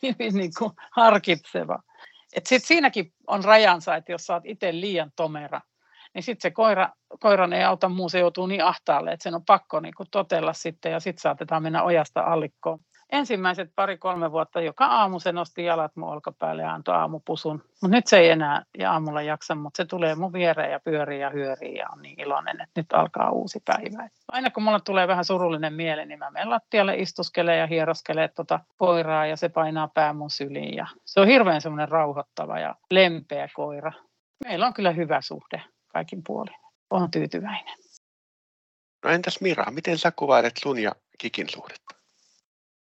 hyvin 0.03 0.35
niin 0.41 0.53
kuin 0.59 0.73
harkitseva. 0.93 1.79
Et 2.37 2.47
sit 2.47 2.65
siinäkin 2.65 3.13
on 3.27 3.45
rajansa, 3.45 3.97
että 3.97 4.13
jos 4.13 4.31
oot 4.31 4.43
itse 4.47 4.73
liian 4.73 5.13
tomera, 5.17 5.61
niin 6.15 6.23
sitten 6.23 6.43
se 6.43 6.51
koira, 6.51 6.89
koiran 7.21 7.53
ei 7.53 7.65
auta 7.65 7.89
muu, 7.89 8.09
se 8.09 8.19
joutuu 8.19 8.47
niin 8.47 8.65
ahtaalle, 8.65 9.13
että 9.13 9.23
sen 9.25 9.35
on 9.35 9.45
pakko 9.45 9.81
niin 9.81 9.95
kuin 9.97 10.09
totella 10.11 10.53
sitten 10.53 10.93
ja 10.93 11.01
sitten 11.01 11.21
saatetaan 11.21 11.63
mennä 11.63 11.83
ojasta 11.83 12.21
allikkoon 12.21 12.79
ensimmäiset 13.12 13.70
pari-kolme 13.76 14.32
vuotta 14.32 14.61
joka 14.61 14.87
aamu 14.87 15.20
se 15.20 15.32
nosti 15.32 15.64
jalat 15.64 15.96
mun 15.96 16.08
olkapäälle 16.08 16.62
ja 16.62 16.73
antoi 16.73 16.94
aamupusun. 16.94 17.62
Mutta 17.82 17.96
nyt 17.96 18.06
se 18.06 18.18
ei 18.18 18.30
enää 18.30 18.62
ja 18.78 18.92
aamulla 18.92 19.23
jaksa, 19.23 19.54
mutta 19.54 19.76
se 19.76 19.84
tulee 19.84 20.14
mun 20.14 20.32
viereen 20.32 20.73
ja 20.73 20.80
pyörii 20.80 21.20
ja 21.20 21.30
hyörii 21.30 21.75
ja 21.75 21.87
on 21.92 22.02
niin 22.02 22.20
iloinen, 22.20 22.61
että 22.61 22.80
nyt 22.80 22.92
alkaa 22.92 23.30
uusi 23.30 23.62
päivä. 23.64 24.08
Aina 24.32 24.50
kun 24.50 24.62
mulla 24.62 24.80
tulee 24.80 25.08
vähän 25.08 25.25
surullinen 25.25 25.75
mieli, 25.75 26.06
niin 26.06 26.18
mä 26.18 26.30
menen 26.30 26.50
lattialle 26.50 26.96
istuskelee 26.96 27.56
ja 27.56 27.66
hieroskelee 27.66 28.28
tuota 28.28 28.61
koiraa 28.76 29.26
ja 29.26 29.37
se 29.37 29.49
painaa 29.49 29.88
pää 29.88 30.12
mun 30.12 30.30
syliin. 30.30 30.75
Ja 30.75 30.87
se 31.04 31.20
on 31.20 31.26
hirveän 31.26 31.61
semmoinen 31.61 31.88
rauhoittava 31.88 32.58
ja 32.58 32.75
lempeä 32.90 33.49
koira. 33.54 33.92
Meillä 34.44 34.66
on 34.66 34.75
kyllä 34.75 34.90
hyvä 34.90 35.20
suhde 35.20 35.62
kaikin 35.92 36.23
puolin. 36.26 36.56
Olen 36.90 37.11
tyytyväinen. 37.11 37.75
No 39.04 39.11
entäs 39.11 39.40
Mira, 39.40 39.70
miten 39.70 39.99
sä 39.99 40.12
kuvailet 40.16 40.56
sun 40.56 40.78
ja 40.78 40.92
Kikin 41.18 41.49
suhdetta? 41.49 42.03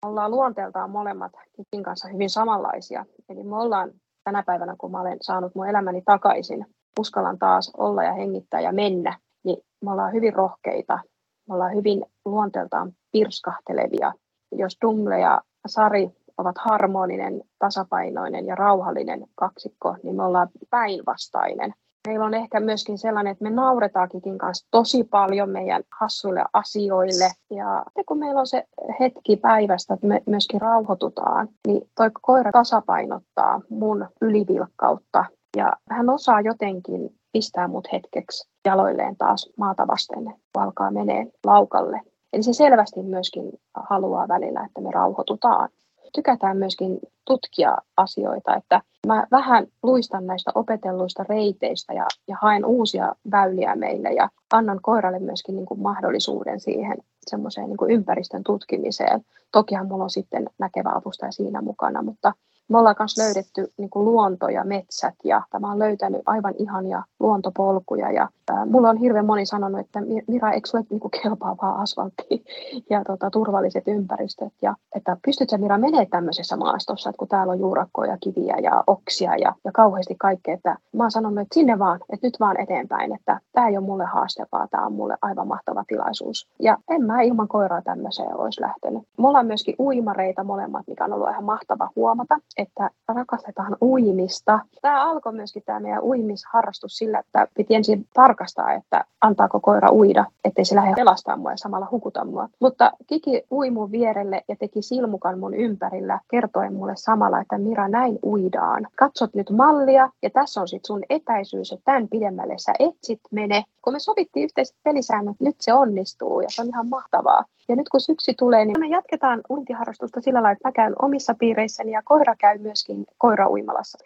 Ollaan 0.01 0.32
luonteeltaan 0.32 0.89
molemmat 0.89 1.32
Kikin 1.56 1.84
kanssa 1.84 2.08
hyvin 2.08 2.29
samanlaisia. 2.29 3.06
Eli 3.29 3.44
me 3.44 3.56
ollaan 3.56 3.91
tänä 4.24 4.44
päivänä, 4.44 4.75
kun 4.77 4.91
mä 4.91 5.01
olen 5.01 5.18
saanut 5.22 5.56
mun 5.56 5.68
elämäni 5.68 6.01
takaisin, 6.06 6.65
uskallan 7.00 7.39
taas 7.39 7.72
olla 7.77 8.03
ja 8.03 8.13
hengittää 8.13 8.62
ja 8.62 8.72
mennä, 8.72 9.20
niin 9.44 9.58
me 9.84 9.91
ollaan 9.91 10.13
hyvin 10.13 10.34
rohkeita. 10.34 11.00
Me 11.48 11.53
ollaan 11.53 11.75
hyvin 11.75 12.06
luonteeltaan 12.25 12.91
pirskahtelevia. 13.12 14.13
Jos 14.51 14.77
Dumle 14.82 15.20
ja 15.20 15.41
Sari 15.68 16.10
ovat 16.38 16.56
harmoninen, 16.58 17.41
tasapainoinen 17.60 18.46
ja 18.46 18.56
rauhallinen 18.56 19.24
kaksikko, 19.36 19.96
niin 20.03 20.15
me 20.15 20.24
ollaan 20.24 20.50
päinvastainen. 20.70 21.74
Meillä 22.08 22.25
on 22.25 22.34
ehkä 22.34 22.60
myöskin 22.60 22.98
sellainen, 22.98 23.32
että 23.32 23.44
me 23.44 23.50
nauretaan 23.50 24.10
Kikin 24.10 24.38
kanssa 24.38 24.68
tosi 24.72 25.03
paljon 25.03 25.50
meidän 25.50 25.84
hassuille 26.00 26.44
asioille. 26.53 27.32
Ja 27.50 27.84
kun 28.08 28.20
meillä 28.20 28.39
on 28.39 28.48
se 28.48 28.63
hetki 29.00 29.38
päivästä, 29.38 29.94
että 29.94 30.08
me 30.08 30.22
myöskin 30.25 30.62
rauhoitutaan, 30.62 31.48
niin 31.68 31.82
toi 31.96 32.10
koira 32.22 32.51
tasapainottaa 32.51 33.62
mun 33.70 34.08
ylivilkkautta. 34.22 35.25
Ja 35.58 35.74
hän 35.89 36.10
osaa 36.10 36.41
jotenkin 36.41 37.10
pistää 37.32 37.68
mut 37.68 37.88
hetkeksi 37.91 38.50
jaloilleen 38.65 39.18
taas 39.18 39.50
maata 39.58 39.88
vasten, 39.88 40.24
kun 40.24 40.63
alkaa 40.63 40.91
menee 40.91 41.27
laukalle. 41.46 42.01
Eli 42.34 42.44
se 42.44 42.53
selvästi 42.53 43.03
myöskin 43.03 43.51
haluaa 43.89 44.27
välillä, 44.27 44.65
että 44.65 44.82
me 44.82 44.91
rauhoitutaan. 44.91 45.70
Tykätään 46.13 46.58
myöskin 46.58 47.00
tutkia 47.27 47.77
asioita, 47.98 48.56
että 48.56 48.82
mä 49.08 49.27
vähän 49.32 49.68
luistan 49.84 50.27
näistä 50.27 50.51
opetelluista 50.56 51.25
reiteistä 51.29 51.94
ja, 51.94 52.06
ja 52.27 52.38
haen 52.41 52.65
uusia 52.65 53.15
väyliä 53.32 53.75
meille 53.75 54.10
ja 54.10 54.29
annan 54.53 54.79
koiralle 54.82 55.20
myöskin 55.20 55.56
niin 55.56 55.65
kuin 55.65 55.82
mahdollisuuden 55.82 56.60
siihen 56.60 56.98
semmoiseen 57.27 57.68
niin 57.68 57.77
kuin 57.77 57.91
ympäristön 57.91 58.44
tutkimiseen. 58.44 59.22
Tokihan 59.51 59.88
mulla 59.88 60.03
on 60.03 60.10
sitten 60.10 60.50
näkevä 60.60 60.89
avustaja 60.89 61.32
siinä 61.32 61.62
mukana, 61.62 62.03
mutta 62.03 62.34
me 62.69 62.77
ollaan 62.77 62.95
myös 62.99 63.17
löydetty 63.17 63.73
niin 63.77 63.89
kuin 63.89 64.05
luonto 64.05 64.49
ja 64.49 64.63
metsät 64.63 65.13
ja 65.23 65.41
tämä 65.51 65.71
on 65.71 65.79
löytänyt 65.79 66.21
aivan 66.25 66.53
ihania 66.57 67.03
luontopolkuja. 67.19 68.11
Ja, 68.11 68.29
ää, 68.51 68.65
mulla 68.65 68.89
on 68.89 68.97
hirveän 68.97 69.25
moni 69.25 69.45
sanonut, 69.45 69.79
että 69.79 69.99
Mira, 70.27 70.51
eikö 70.51 70.69
sulle 70.69 70.85
niin 70.89 70.99
kuin 70.99 71.11
kelpaa 71.11 71.55
vaan 71.61 71.79
asfaltti 71.79 72.43
ja 72.89 73.03
tota, 73.03 73.29
turvalliset 73.29 73.88
ympäristöt. 73.88 74.53
Ja 74.61 74.75
että 74.95 75.17
pystytkö 75.25 75.57
Mira 75.57 75.77
menee 75.77 76.05
tämmöisessä 76.05 76.57
maastossa, 76.57 77.09
että 77.09 77.17
kun 77.17 77.27
täällä 77.27 77.51
on 77.51 77.59
juurakkoja, 77.59 78.17
kiviä 78.23 78.55
ja 78.63 78.83
oksia 78.88 79.35
ja, 79.35 79.55
ja 79.65 79.71
kauheasti 79.71 80.15
kaikkea. 80.15 80.53
Että 80.53 80.77
mä 80.93 81.03
oon 81.03 81.11
sanonut, 81.11 81.39
että 81.39 81.53
sinne 81.53 81.79
vaan, 81.79 81.99
että 82.13 82.27
nyt 82.27 82.39
vaan 82.39 82.59
eteenpäin, 82.59 83.15
että 83.15 83.39
tämä 83.51 83.67
ei 83.67 83.77
ole 83.77 83.85
mulle 83.85 84.05
haastavaa, 84.05 84.67
tämä 84.67 84.85
on 84.85 84.93
mulle 84.93 85.17
aivan 85.21 85.47
mahtava 85.47 85.83
tilaisuus. 85.88 86.49
Ja 86.59 86.77
en 86.89 87.05
mä 87.05 87.21
ilman 87.21 87.47
koiraa 87.47 87.81
tämmöiseen 87.81 88.38
olisi 88.38 88.61
lähtenyt. 88.61 89.03
Me 89.17 89.27
ollaan 89.27 89.47
myöskin 89.47 89.75
uimareita 89.79 90.43
molemmat, 90.43 90.88
mikä 90.88 91.05
on 91.05 91.13
ollut 91.13 91.29
ihan 91.29 91.43
mahtava 91.43 91.89
huomata 91.95 92.38
että 92.60 92.89
rakastetaan 93.08 93.78
uimista. 93.82 94.60
Tämä 94.82 95.12
alkoi 95.12 95.34
myöskin 95.34 95.63
tämä 95.66 95.80
meidän 95.80 96.04
uimisharrastus 96.04 96.98
sillä, 96.98 97.20
että 97.20 97.48
piti 97.54 97.75
ensin 97.75 98.08
tarkastaa, 98.13 98.74
että 98.74 99.06
antaako 99.22 99.60
koira 99.60 99.92
uida, 99.92 100.25
ettei 100.44 100.66
se 100.66 100.75
lähde 100.75 100.94
pelastamaan 100.96 101.39
mua 101.39 101.51
ja 101.51 101.58
samalla 101.58 101.88
hukuta 101.92 102.25
mua. 102.25 102.50
Mutta 102.60 102.92
Kiki 103.08 103.44
ui 103.51 103.70
mun 103.70 103.92
vierelle 103.92 104.44
ja 104.48 104.56
teki 104.56 104.82
silmukan 104.82 105.39
mun 105.39 105.54
ympärillä, 105.54 106.20
kertoen 106.28 106.74
mulle 106.74 106.94
samalla, 106.96 107.42
että 107.42 107.58
Mira, 107.58 107.88
näin 107.88 108.20
uidaan. 108.24 108.88
Katsot 108.96 109.34
nyt 109.34 109.50
mallia 109.50 110.10
ja 110.22 110.30
tässä 110.30 110.62
on 110.62 110.68
sitten 110.68 110.88
sun 110.88 111.04
etäisyys, 111.10 111.72
että 111.72 111.86
tämän 111.86 112.08
pidemmälle 112.08 112.54
sä 112.58 112.74
et 112.80 112.96
sit 113.04 113.22
mene. 113.32 113.63
Kun 113.82 113.94
me 113.94 114.00
sovittiin 114.00 114.44
yhteiset 114.44 114.75
pelisäännöt, 114.84 115.36
nyt 115.39 115.56
se 115.60 115.74
onnistuu 115.74 116.42
ja 116.42 116.48
se 116.50 116.62
on 116.62 116.68
ihan 116.68 116.89
mahtavaa. 116.89 117.46
Ja 117.68 117.75
nyt 117.75 117.89
kun 117.89 118.01
syksy 118.01 118.34
tulee, 118.38 118.66
niin 118.66 118.80
me 118.80 118.88
jatketaan 118.88 119.42
uintiharrastusta 119.50 120.22
sillä 120.22 120.44
lailla, 120.44 120.51
että 120.51 120.68
mä 120.68 120.72
käyn 120.72 120.94
omissa 121.01 121.36
piireissäni 121.39 121.92
ja 121.92 122.01
koira 122.06 122.36
käy 122.36 122.49
myöskin 122.58 123.06
koira-uimalassa. 123.18 123.98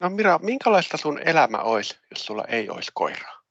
No 0.00 0.10
Mira, 0.10 0.38
minkälaista 0.38 0.96
sun 0.96 1.18
elämä 1.24 1.58
olisi, 1.58 1.94
jos 2.10 2.26
sulla 2.26 2.44
ei 2.44 2.70
olisi 2.70 2.90
koiraa? 2.94 3.42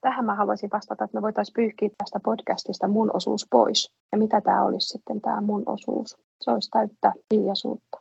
Tähän 0.00 0.24
mä 0.24 0.34
haluaisin 0.34 0.70
vastata, 0.72 1.04
että 1.04 1.16
me 1.16 1.22
voitaisiin 1.22 1.54
pyyhkiä 1.54 1.88
tästä 1.98 2.20
podcastista 2.24 2.88
mun 2.88 3.10
osuus 3.14 3.46
pois. 3.50 3.94
Ja 4.12 4.18
mitä 4.18 4.40
tämä 4.40 4.64
olisi 4.64 4.88
sitten 4.88 5.20
tämä 5.20 5.40
mun 5.40 5.62
osuus? 5.66 6.16
Se 6.40 6.50
olisi 6.50 6.70
täyttä 6.70 7.12
hiljaisuutta. 7.32 8.00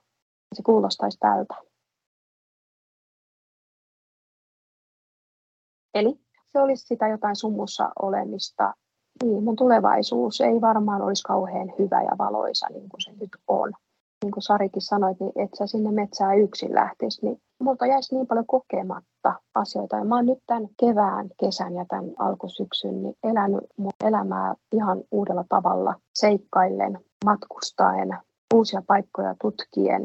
Se 0.53 0.63
kuulostaisi 0.63 1.17
tältä. 1.19 1.55
Eli 5.93 6.19
se 6.51 6.59
olisi 6.59 6.87
sitä 6.87 7.07
jotain 7.07 7.35
sumussa 7.35 7.89
olemista, 8.01 8.73
niin, 9.23 9.43
mun 9.43 9.55
tulevaisuus 9.55 10.41
ei 10.41 10.61
varmaan 10.61 11.01
olisi 11.01 11.23
kauhean 11.23 11.73
hyvä 11.79 12.01
ja 12.01 12.17
valoisa 12.17 12.67
niin 12.69 12.89
kuin 12.89 13.01
se 13.01 13.11
nyt 13.11 13.29
on. 13.47 13.73
Niin 14.23 14.31
kuin 14.31 14.43
Sarikin 14.43 14.81
sanoi, 14.81 15.15
niin 15.19 15.31
että 15.35 15.57
sä 15.57 15.67
sinne 15.67 15.91
metsään 15.91 16.39
yksin 16.39 16.75
lähtisi, 16.75 17.25
niin 17.25 17.41
multa 17.59 17.85
jäisi 17.85 18.15
niin 18.15 18.27
paljon 18.27 18.45
kokematta 18.45 19.33
asioita. 19.55 19.95
Ja 19.95 20.05
mä 20.05 20.15
oon 20.15 20.25
nyt 20.25 20.39
tämän 20.47 20.67
kevään, 20.79 21.29
kesän 21.39 21.75
ja 21.75 21.85
tämän 21.87 22.11
alkusyksyn 22.19 23.03
niin 23.03 23.15
elänyt 23.23 23.63
mun 23.77 23.91
elämää 24.03 24.53
ihan 24.71 25.01
uudella 25.11 25.45
tavalla, 25.49 25.95
seikkaillen, 26.13 26.99
matkustaen, 27.25 28.17
uusia 28.53 28.81
paikkoja 28.87 29.35
tutkien. 29.41 30.03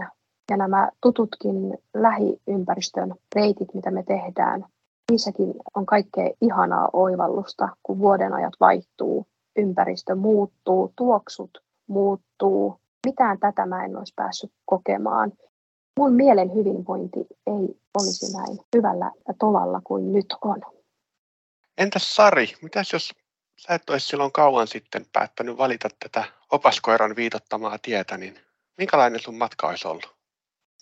Ja 0.50 0.56
nämä 0.56 0.90
tututkin 1.02 1.78
lähiympäristön 1.94 3.14
reitit, 3.34 3.75
mitä 3.75 3.90
me 3.90 4.02
tehdään, 4.02 4.64
niissäkin 5.10 5.54
on 5.75 5.87
kaikkea 5.87 6.30
ihanaa 6.40 6.88
oivallusta, 6.92 7.68
kun 7.82 7.98
vuodenajat 7.98 8.54
vaihtuu, 8.60 9.26
ympäristö 9.56 10.14
muuttuu, 10.14 10.92
tuoksut 10.96 11.50
muuttuu. 11.88 12.76
Mitään 13.06 13.38
tätä 13.38 13.66
mä 13.66 13.84
en 13.84 13.96
olisi 13.96 14.12
päässyt 14.16 14.52
kokemaan. 14.64 15.32
Mun 15.98 16.12
mielen 16.12 16.54
hyvinvointi 16.54 17.20
ei 17.46 17.80
olisi 17.98 18.36
näin 18.36 18.58
hyvällä 18.76 19.10
tolalla 19.38 19.80
kuin 19.84 20.12
nyt 20.12 20.26
on. 20.40 20.62
Entäs 21.78 22.16
Sari, 22.16 22.48
mitäs 22.62 22.92
jos 22.92 23.14
sä 23.58 23.74
et 23.74 23.90
olisi 23.90 24.06
silloin 24.06 24.32
kauan 24.32 24.66
sitten 24.66 25.06
päättänyt 25.12 25.58
valita 25.58 25.88
tätä 26.02 26.24
opaskoiran 26.52 27.16
viitottamaa 27.16 27.78
tietä, 27.82 28.16
niin 28.16 28.38
minkälainen 28.78 29.20
sun 29.20 29.38
matka 29.38 29.68
olisi 29.68 29.88
ollut? 29.88 30.14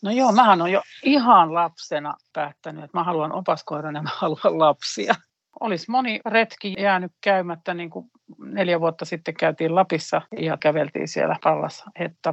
No 0.02 0.10
joo, 0.10 0.32
mähän 0.32 0.62
on 0.62 0.72
jo 0.72 0.82
ihan 1.02 1.54
lapsena 1.54 2.14
päättänyt, 2.32 2.84
että 2.84 2.98
mä 2.98 3.04
haluan 3.04 3.32
opaskoiran 3.32 3.94
ja 3.94 4.02
mä 4.02 4.10
haluan 4.12 4.58
lapsia. 4.58 5.14
Olisi 5.60 5.90
moni 5.90 6.20
retki 6.26 6.74
jäänyt 6.78 7.12
käymättä, 7.20 7.74
niin 7.74 7.90
kuin 7.90 8.10
neljä 8.38 8.80
vuotta 8.80 9.04
sitten 9.04 9.34
käytiin 9.34 9.74
Lapissa 9.74 10.22
ja 10.38 10.56
käveltiin 10.56 11.08
siellä 11.08 11.36
Pallassa 11.42 11.90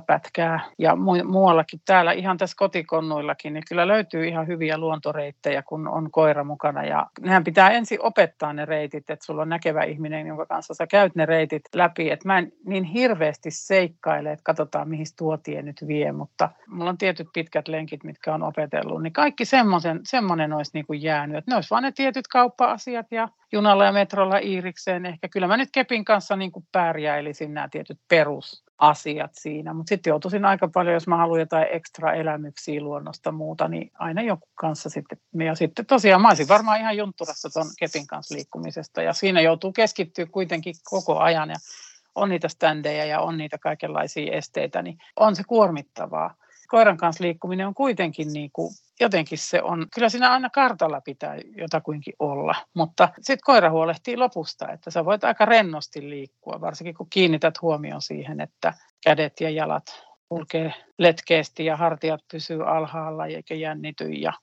pätkää. 0.07 0.59
Ja 0.79 0.91
mu- 0.91 1.23
muuallakin 1.23 1.81
täällä 1.85 2.11
ihan 2.11 2.37
tässä 2.37 2.55
kotikonnuillakin, 2.57 3.53
niin 3.53 3.63
kyllä 3.69 3.87
löytyy 3.87 4.27
ihan 4.27 4.47
hyviä 4.47 4.77
luontoreittejä, 4.77 5.63
kun 5.63 5.87
on 5.87 6.11
koira 6.11 6.43
mukana. 6.43 6.83
Ja 6.83 7.07
nehän 7.21 7.43
pitää 7.43 7.69
ensin 7.69 8.01
opettaa 8.01 8.53
ne 8.53 8.65
reitit, 8.65 9.09
että 9.09 9.25
sulla 9.25 9.41
on 9.41 9.49
näkevä 9.49 9.83
ihminen, 9.83 10.27
jonka 10.27 10.45
kanssa 10.45 10.73
sä 10.73 10.87
käyt 10.87 11.15
ne 11.15 11.25
reitit 11.25 11.61
läpi, 11.75 12.11
että 12.11 12.27
mä 12.27 12.37
en 12.37 12.51
niin 12.65 12.83
hirveästi 12.83 13.51
seikkaile, 13.51 14.31
että 14.31 14.43
katsotaan 14.43 14.89
mihin 14.89 15.05
tuo 15.17 15.37
tie 15.37 15.61
nyt 15.61 15.83
vie, 15.87 16.11
mutta 16.11 16.49
mulla 16.67 16.89
on 16.89 16.97
tietyt 16.97 17.27
pitkät 17.33 17.67
lenkit, 17.67 18.03
mitkä 18.03 18.33
on 18.33 18.43
opetellut, 18.43 19.03
niin 19.03 19.13
kaikki 19.13 19.45
semmoisen, 19.45 19.99
semmoinen 20.03 20.53
olisi 20.53 20.71
niin 20.73 20.85
kuin 20.85 21.01
jäänyt, 21.01 21.37
että 21.37 21.51
ne 21.51 21.55
olisi 21.55 21.69
vain 21.69 21.81
ne 21.81 21.91
tietyt 21.91 22.27
kauppa-asiat 22.27 23.07
ja 23.11 23.29
junalla 23.53 23.85
ja 23.85 23.91
metrolla 23.91 24.37
Iirikseen. 24.37 25.05
Ehkä 25.05 25.29
kyllä 25.29 25.47
mä 25.47 25.57
nyt 25.57 25.69
Kepin 25.71 26.05
kanssa 26.05 26.35
niin 26.35 26.51
kuin 26.51 26.67
pärjäilisin 26.71 27.53
nämä 27.53 27.69
tietyt 27.71 27.99
perusasiat 28.09 29.31
siinä, 29.33 29.73
mutta 29.73 29.89
sitten 29.89 30.11
joutuisin 30.11 30.45
aika 30.45 30.67
paljon, 30.67 30.93
jos 30.93 31.07
mä 31.07 31.17
haluan 31.17 31.39
jotain 31.39 31.67
ekstra 31.71 32.13
elämyksiä 32.13 32.81
luonnosta 32.81 33.31
muuta, 33.31 33.67
niin 33.67 33.91
aina 33.99 34.21
joku 34.21 34.47
kanssa 34.55 34.89
sitten. 34.89 35.17
Ja 35.45 35.55
sitten 35.55 35.85
tosiaan 35.85 36.21
mä 36.21 36.27
olisin 36.27 36.47
varmaan 36.47 36.79
ihan 36.79 36.97
juntturassa 36.97 37.49
tuon 37.53 37.67
Kepin 37.79 38.07
kanssa 38.07 38.35
liikkumisesta 38.35 39.01
ja 39.01 39.13
siinä 39.13 39.41
joutuu 39.41 39.71
keskittyä 39.71 40.25
kuitenkin 40.25 40.75
koko 40.83 41.19
ajan 41.19 41.49
ja 41.49 41.55
on 42.15 42.29
niitä 42.29 42.47
standeja 42.47 43.05
ja 43.05 43.19
on 43.19 43.37
niitä 43.37 43.57
kaikenlaisia 43.57 44.33
esteitä, 44.33 44.81
niin 44.81 44.97
on 45.15 45.35
se 45.35 45.43
kuormittavaa 45.47 46.35
koiran 46.73 46.97
kanssa 46.97 47.23
liikkuminen 47.23 47.67
on 47.67 47.73
kuitenkin 47.73 48.33
niin 48.33 48.49
kuin, 48.53 48.73
jotenkin 48.99 49.37
se 49.37 49.61
on, 49.61 49.87
kyllä 49.95 50.09
siinä 50.09 50.31
aina 50.31 50.49
kartalla 50.49 51.01
pitää 51.01 51.37
jotakuinkin 51.57 52.13
olla, 52.19 52.55
mutta 52.73 53.09
sitten 53.13 53.43
koira 53.45 53.69
huolehtii 53.69 54.17
lopusta, 54.17 54.71
että 54.71 54.91
sä 54.91 55.05
voit 55.05 55.23
aika 55.23 55.45
rennosti 55.45 56.09
liikkua, 56.09 56.61
varsinkin 56.61 56.95
kun 56.95 57.07
kiinnität 57.09 57.61
huomioon 57.61 58.01
siihen, 58.01 58.41
että 58.41 58.73
kädet 59.03 59.41
ja 59.41 59.49
jalat 59.49 59.83
kulkee 60.29 60.73
letkeästi 60.99 61.65
ja 61.65 61.77
hartiat 61.77 62.21
pysyy 62.31 62.69
alhaalla 62.69 63.25
eikä 63.25 63.55
jännity. 63.55 64.09
Ja, 64.09 64.33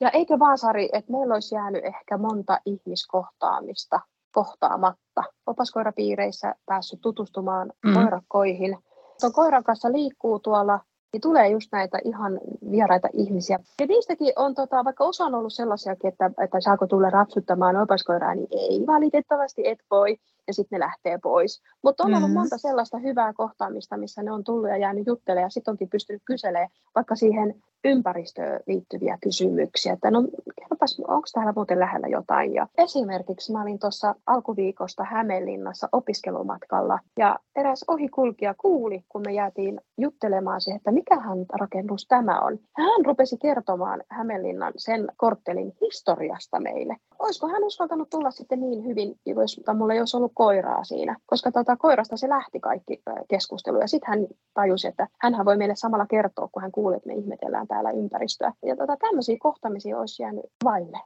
ja 0.00 0.10
eikö 0.10 0.38
vaan 0.38 0.58
Sari, 0.58 0.88
että 0.92 1.12
meillä 1.12 1.34
olisi 1.34 1.54
jäänyt 1.54 1.84
ehkä 1.84 2.18
monta 2.18 2.60
ihmiskohtaamista 2.64 4.00
kohtaamatta. 4.32 5.22
Opaskoirapiireissä 5.46 6.54
päässyt 6.66 7.00
tutustumaan 7.00 7.72
mm. 7.84 7.94
koirakkoihin. 7.94 8.78
Tuon 9.20 9.32
koiran 9.32 9.64
kanssa 9.64 9.92
liikkuu 9.92 10.38
tuolla 10.38 10.80
niin 11.16 11.20
tulee 11.20 11.48
just 11.48 11.68
näitä 11.72 11.98
ihan 12.04 12.40
vieraita 12.70 13.08
ihmisiä. 13.12 13.58
Ja 13.80 13.86
niistäkin 13.86 14.32
on, 14.36 14.54
tota, 14.54 14.84
vaikka 14.84 15.04
osa 15.04 15.24
on 15.24 15.34
ollut 15.34 15.52
sellaisiakin, 15.52 16.08
että, 16.08 16.30
että 16.44 16.60
saako 16.60 16.86
tulla 16.86 17.10
rapsuttamaan 17.10 17.76
opaskoiraa, 17.76 18.34
niin 18.34 18.48
ei 18.50 18.86
valitettavasti 18.86 19.68
et 19.68 19.78
voi. 19.90 20.16
ja 20.48 20.54
sitten 20.54 20.76
ne 20.76 20.84
lähtee 20.86 21.18
pois. 21.22 21.62
Mutta 21.82 22.04
on 22.04 22.14
ollut 22.14 22.30
Mm. 22.30 22.34
monta 22.34 22.58
sellaista 22.58 22.98
hyvää 22.98 23.32
kohtaamista, 23.32 23.96
missä 23.96 24.22
ne 24.22 24.32
on 24.32 24.44
tullut 24.44 24.68
ja 24.68 24.76
jäänyt 24.76 25.06
juttelemaan 25.06 25.46
ja 25.46 25.50
sitten 25.50 25.72
onkin 25.72 25.88
pystynyt 25.90 26.22
kyselemään 26.24 26.68
vaikka 26.94 27.16
siihen 27.16 27.54
ympäristöön 27.86 28.60
liittyviä 28.66 29.18
kysymyksiä, 29.22 29.92
että 29.92 30.10
no 30.10 30.22
kerropas, 30.60 31.00
onko 31.08 31.28
täällä 31.32 31.52
muuten 31.56 31.80
lähellä 31.80 32.08
jotain. 32.08 32.54
Ja 32.54 32.66
esimerkiksi 32.78 33.52
mä 33.52 33.62
olin 33.62 33.78
tuossa 33.78 34.14
alkuviikosta 34.26 35.04
Hämeenlinnassa 35.04 35.88
opiskelumatkalla 35.92 36.98
ja 37.18 37.38
eräs 37.56 37.84
ohikulkija 37.88 38.54
kuuli, 38.54 39.04
kun 39.08 39.22
me 39.26 39.32
jäätiin 39.32 39.80
juttelemaan 39.98 40.60
siihen, 40.60 40.76
että 40.76 40.92
mikähän 40.92 41.38
rakennus 41.60 42.06
tämä 42.08 42.40
on. 42.40 42.58
Hän 42.76 43.06
rupesi 43.06 43.36
kertomaan 43.38 44.02
Hämeenlinnan 44.10 44.72
sen 44.76 45.08
korttelin 45.16 45.72
historiasta 45.80 46.60
meille. 46.60 46.96
Olisiko 47.18 47.48
hän 47.48 47.64
uskaltanut 47.64 48.10
tulla 48.10 48.30
sitten 48.30 48.60
niin 48.60 48.84
hyvin, 48.84 49.14
jos 49.26 49.60
mulla 49.74 49.92
ei 49.92 50.00
olisi 50.00 50.16
ollut 50.16 50.32
koiraa 50.34 50.84
siinä, 50.84 51.16
koska 51.26 51.52
tota, 51.52 51.76
koirasta 51.76 52.16
se 52.16 52.28
lähti 52.28 52.60
kaikki 52.60 53.02
keskustelu. 53.28 53.78
Ja 53.80 53.88
sitten 53.88 54.08
hän 54.08 54.26
tajusi, 54.54 54.88
että 54.88 55.08
hän 55.20 55.44
voi 55.44 55.56
meille 55.56 55.74
samalla 55.76 56.06
kertoa, 56.06 56.48
kun 56.52 56.62
hän 56.62 56.72
kuuli, 56.72 56.96
että 56.96 57.06
me 57.06 57.14
ihmetellään 57.14 57.66
täällä 57.76 57.90
ympäristöä. 57.90 58.52
Ja 58.66 58.76
tota, 58.76 58.96
tämmöisiä 58.96 59.36
kohtamisia 59.40 59.98
olisi 59.98 60.22
jäänyt 60.22 60.44
vaille. 60.64 60.98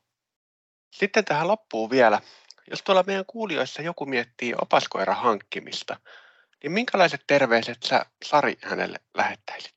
Sitten 0.97 1.25
tähän 1.25 1.49
loppuu 1.49 1.91
vielä, 1.91 2.21
jos 2.71 2.83
tuolla 2.83 3.05
meidän 3.07 3.25
kuulijoissa 3.27 3.83
joku 3.83 4.07
miettii 4.07 4.55
opaskoiran 4.63 5.17
hankkimista, 5.17 5.97
niin 6.63 6.73
minkälaiset 6.73 7.21
terveiset 7.27 7.79
sä 7.83 8.07
Sari 8.25 8.57
hänelle 8.63 8.99
lähettäisit? 9.15 9.75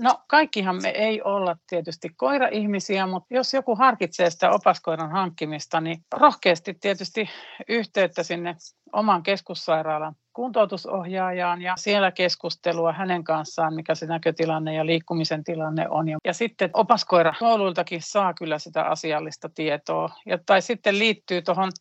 No 0.00 0.20
kaikkihan 0.28 0.82
me 0.82 0.88
ei 0.88 1.22
olla 1.22 1.56
tietysti 1.66 2.08
koira-ihmisiä, 2.16 3.06
mutta 3.06 3.34
jos 3.34 3.54
joku 3.54 3.76
harkitsee 3.76 4.30
sitä 4.30 4.50
opaskoiran 4.50 5.10
hankkimista, 5.10 5.80
niin 5.80 5.98
rohkeasti 6.14 6.74
tietysti 6.74 7.28
yhteyttä 7.68 8.22
sinne 8.22 8.56
oman 8.92 9.22
keskussairaalan 9.22 10.14
kuntoutusohjaajaan 10.36 11.62
ja 11.62 11.74
siellä 11.76 12.12
keskustelua 12.12 12.92
hänen 12.92 13.24
kanssaan, 13.24 13.74
mikä 13.74 13.94
se 13.94 14.06
näkötilanne 14.06 14.74
ja 14.74 14.86
liikkumisen 14.86 15.44
tilanne 15.44 15.88
on. 15.88 16.06
Ja 16.24 16.32
sitten 16.32 16.70
opaskoira 16.72 17.32
kouluiltakin 17.38 18.02
saa 18.02 18.34
kyllä 18.34 18.58
sitä 18.58 18.82
asiallista 18.82 19.48
tietoa. 19.48 20.08
Ja, 20.26 20.38
tai 20.46 20.62
sitten 20.62 20.98
liittyy 20.98 21.42
tuohon 21.42 21.72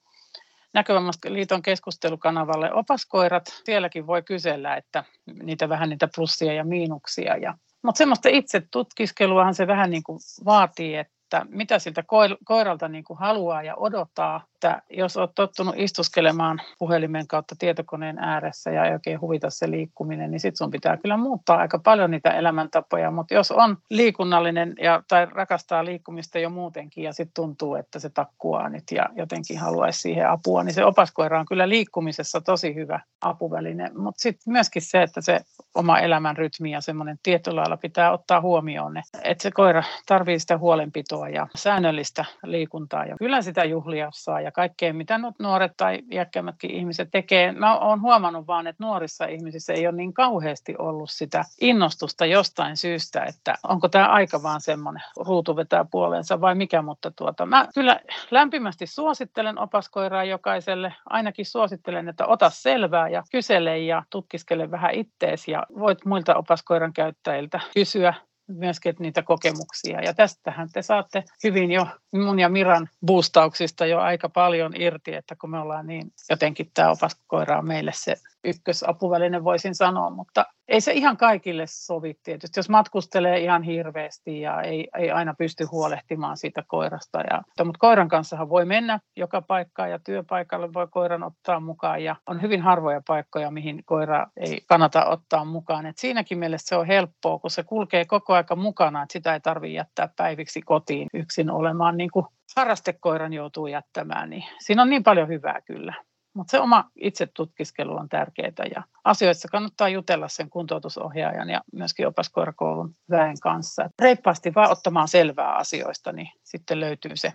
Näkövammaisten 0.74 1.34
liiton 1.34 1.62
keskustelukanavalle 1.62 2.74
opaskoirat. 2.74 3.44
Sielläkin 3.64 4.08
voi 4.08 4.24
kysellä, 4.24 4.76
että 4.76 5.04
niitä 5.44 5.70
vähän 5.70 5.90
niitä 5.90 6.08
plussia 6.16 6.54
ja 6.54 6.66
miinuksia. 6.66 7.38
Ja, 7.38 7.54
mutta 7.84 7.98
semmoista 7.98 8.30
itse 8.30 8.62
tutkiskeluahan 8.72 9.56
se 9.56 9.68
vähän 9.68 9.90
niin 9.90 10.04
kuin 10.04 10.20
vaatii, 10.46 10.96
että 10.96 11.46
mitä 11.50 11.80
siltä 11.80 12.04
koiralta 12.46 12.88
niin 12.88 13.04
kuin 13.04 13.20
haluaa 13.20 13.64
ja 13.64 13.76
odottaa. 13.76 14.46
Että 14.56 14.82
jos 14.90 15.18
olet 15.18 15.36
tottunut 15.36 15.76
istuskelemaan 15.78 16.62
puhelimen 16.80 17.28
kautta 17.28 17.56
tietokoneen 17.60 18.20
ääressä 18.20 18.72
ja 18.72 18.86
ei 18.86 18.94
oikein 18.94 19.22
huvita 19.22 19.50
se 19.50 19.72
liikkuminen, 19.72 20.32
niin 20.32 20.40
sitten 20.40 20.58
sun 20.58 20.72
pitää 20.72 20.98
kyllä 20.98 21.18
muuttaa 21.18 21.58
aika 21.58 21.80
paljon 21.80 22.12
niitä 22.12 22.30
elämäntapoja. 22.32 23.12
Mutta 23.12 23.34
jos 23.34 23.52
on 23.52 23.78
liikunnallinen 23.90 24.76
ja, 24.82 25.04
tai 25.08 25.26
rakastaa 25.26 25.86
liikkumista 25.86 26.40
jo 26.40 26.50
muutenkin 26.50 27.04
ja 27.04 27.14
sitten 27.14 27.34
tuntuu, 27.36 27.76
että 27.76 28.00
se 28.00 28.10
takkuaa 28.10 28.70
nyt 28.70 28.84
ja 28.92 29.06
jotenkin 29.16 29.60
haluaisi 29.60 30.00
siihen 30.00 30.30
apua, 30.30 30.64
niin 30.64 30.74
se 30.74 30.86
opaskoira 30.86 31.40
on 31.40 31.46
kyllä 31.46 31.70
liikkumisessa 31.70 32.42
tosi 32.42 32.76
hyvä 32.76 33.00
apuväline. 33.22 33.92
Mutta 33.98 34.22
sitten 34.22 34.54
myöskin 34.54 34.82
se, 34.82 35.04
että 35.04 35.22
se 35.22 35.40
oma 35.74 36.00
elämän 36.00 36.38
rytmi 36.38 36.72
ja 36.72 36.82
semmoinen 36.82 37.20
tietyllä 37.24 37.60
lailla 37.60 37.78
pitää 37.78 38.12
ottaa 38.12 38.42
huomioon, 38.42 38.98
että 38.98 39.44
se 39.44 39.52
koira 39.52 39.84
tarvitsee 40.06 40.40
sitä 40.40 40.58
huolenpitoa 40.58 41.30
ja 41.30 41.48
säännöllistä 41.56 42.26
liikuntaa 42.44 43.06
ja 43.06 43.16
kyllä 43.20 43.42
sitä 43.42 43.66
juhlia 43.66 44.10
saa 44.14 44.45
ja 44.46 44.52
kaikkea, 44.52 44.94
mitä 44.94 45.18
nyt 45.18 45.40
nuoret 45.40 45.72
tai 45.78 46.00
iäkkäimmätkin 46.12 46.72
ihmiset 46.72 47.10
tekee. 47.12 47.52
Mä 47.52 47.80
oon 47.80 48.02
huomannut 48.02 48.48
vaan, 48.48 48.68
että 48.68 48.84
nuorissa 48.84 49.26
ihmisissä 49.26 49.74
ei 49.74 49.88
ole 49.88 49.96
niin 49.96 50.14
kauheasti 50.14 50.76
ollut 50.78 51.10
sitä 51.12 51.46
innostusta 51.62 52.26
jostain 52.26 52.78
syystä, 52.78 53.24
että 53.24 53.56
onko 53.68 53.90
tämä 53.90 54.08
aika 54.08 54.44
vaan 54.44 54.62
semmoinen 54.62 55.04
ruutu 55.18 55.56
vetää 55.56 55.86
puoleensa 55.92 56.42
vai 56.42 56.56
mikä, 56.56 56.82
mutta 56.82 57.12
tuota, 57.12 57.46
mä 57.46 57.68
kyllä 57.74 58.00
lämpimästi 58.32 58.88
suosittelen 58.88 59.60
opaskoiraa 59.60 60.24
jokaiselle, 60.24 60.94
ainakin 61.10 61.46
suosittelen, 61.46 62.10
että 62.10 62.26
ota 62.26 62.50
selvää 62.50 63.10
ja 63.10 63.24
kysele 63.32 63.80
ja 63.80 64.04
tutkiskele 64.10 64.72
vähän 64.72 64.94
ittees 64.94 65.48
ja 65.48 65.64
voit 65.80 66.06
muilta 66.06 66.36
opaskoiran 66.36 66.94
käyttäjiltä 66.94 67.60
kysyä 67.74 68.14
myöskin 68.48 68.96
niitä 69.00 69.22
kokemuksia. 69.22 70.02
Ja 70.02 70.14
tästähän 70.14 70.70
te 70.74 70.82
saatte 70.82 71.24
hyvin 71.44 71.72
jo 71.72 71.88
mun 72.14 72.40
ja 72.40 72.50
Miran 72.50 72.90
boostauksista 73.06 73.86
jo 73.86 74.00
aika 74.00 74.30
paljon 74.30 74.82
irti, 74.82 75.14
että 75.14 75.36
kun 75.36 75.52
me 75.52 75.60
ollaan 75.60 75.88
niin 75.88 76.12
jotenkin 76.30 76.72
tämä 76.74 76.90
opaskoira 76.92 77.58
on 77.58 77.68
meille 77.68 77.92
se 77.96 78.16
ykkösapuväline 78.44 79.44
voisin 79.44 79.76
sanoa, 79.76 80.10
mutta 80.10 80.46
ei 80.68 80.82
se 80.82 80.94
ihan 80.94 81.18
kaikille 81.18 81.64
sovi 81.68 82.14
tietysti. 82.24 82.60
Jos 82.60 82.70
matkustelee 82.70 83.40
ihan 83.40 83.64
hirveästi 83.64 84.42
ja 84.42 84.62
ei, 84.62 84.88
ei 84.98 85.12
aina 85.12 85.34
pysty 85.38 85.66
huolehtimaan 85.66 86.38
siitä 86.38 86.64
koirasta. 86.68 87.22
Ja, 87.22 87.42
mutta 87.66 87.80
koiran 87.80 88.08
kanssahan 88.08 88.50
voi 88.50 88.66
mennä 88.66 89.00
joka 89.16 89.42
paikkaan 89.42 89.92
ja 89.92 90.00
työpaikalle 90.00 90.74
voi 90.74 90.88
koiran 90.92 91.24
ottaa 91.24 91.60
mukaan 91.60 92.04
ja 92.04 92.16
on 92.28 92.42
hyvin 92.42 92.62
harvoja 92.62 93.02
paikkoja, 93.08 93.52
mihin 93.52 93.84
koira 93.86 94.28
ei 94.38 94.62
kannata 94.68 95.06
ottaa 95.06 95.46
mukaan. 95.46 95.86
Et 95.86 95.98
siinäkin 95.98 96.40
mielessä 96.40 96.68
se 96.68 96.76
on 96.76 96.88
helppoa, 96.88 97.40
kun 97.40 97.52
se 97.52 97.64
kulkee 97.64 98.06
koko 98.06 98.34
aika 98.34 98.56
mukana, 98.56 99.04
että 99.04 99.14
sitä 99.14 99.34
ei 99.34 99.40
tarvitse 99.40 99.74
jättää 99.74 100.10
päiviksi 100.16 100.62
kotiin 100.62 101.08
yksin 101.14 101.52
olemaan 101.52 101.98
niin 101.98 102.12
kuin 102.12 102.26
harrastekoiran 102.56 103.34
joutuu 103.34 103.68
jättämään. 103.68 104.30
Niin 104.30 104.44
siinä 104.60 104.82
on 104.82 104.90
niin 104.90 105.04
paljon 105.04 105.28
hyvää 105.28 105.62
kyllä. 105.62 105.94
Mutta 106.36 106.52
se 106.52 106.60
oma 106.60 106.90
itse 106.96 107.26
tutkiskelu 107.26 107.96
on 107.96 108.10
tärkeää 108.10 108.66
ja 108.76 108.84
asioissa 109.04 109.48
kannattaa 109.52 109.90
jutella 109.90 110.28
sen 110.28 110.50
kuntoutusohjaajan 110.50 111.50
ja 111.50 111.62
myöskin 111.74 112.08
opaskoirakoulun 112.08 112.96
väen 113.10 113.40
kanssa. 113.42 113.90
Reippaasti 114.02 114.56
vaan 114.56 114.72
ottamaan 114.72 115.08
selvää 115.08 115.56
asioista, 115.56 116.12
niin 116.12 116.30
sitten 116.44 116.80
löytyy 116.80 117.12
se 117.16 117.34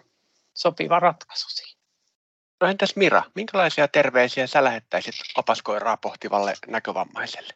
sopiva 0.54 1.00
ratkaisu 1.00 1.48
siihen. 1.48 1.80
No 2.60 2.66
entäs 2.66 2.96
Mira, 2.96 3.22
minkälaisia 3.34 3.88
terveisiä 3.88 4.46
sä 4.46 4.64
lähettäisit 4.64 5.14
opaskoiraa 5.36 5.96
pohtivalle 5.96 6.52
näkövammaiselle? 6.68 7.54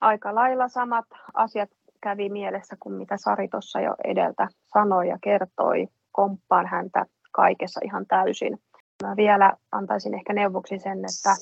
Aika 0.00 0.34
lailla 0.34 0.68
samat 0.68 1.06
asiat 1.34 1.70
kävi 2.02 2.28
mielessä 2.28 2.76
kuin 2.80 2.94
mitä 2.94 3.16
Sari 3.16 3.48
tuossa 3.48 3.80
jo 3.80 3.94
edeltä 4.04 4.48
sanoi 4.72 5.08
ja 5.08 5.18
kertoi. 5.22 5.88
Komppaan 6.12 6.66
häntä 6.66 7.06
kaikessa 7.32 7.80
ihan 7.84 8.06
täysin. 8.06 8.58
Mä 9.02 9.16
vielä 9.16 9.52
antaisin 9.72 10.14
ehkä 10.14 10.32
neuvoksi 10.32 10.78
sen, 10.78 10.98
että 10.98 11.36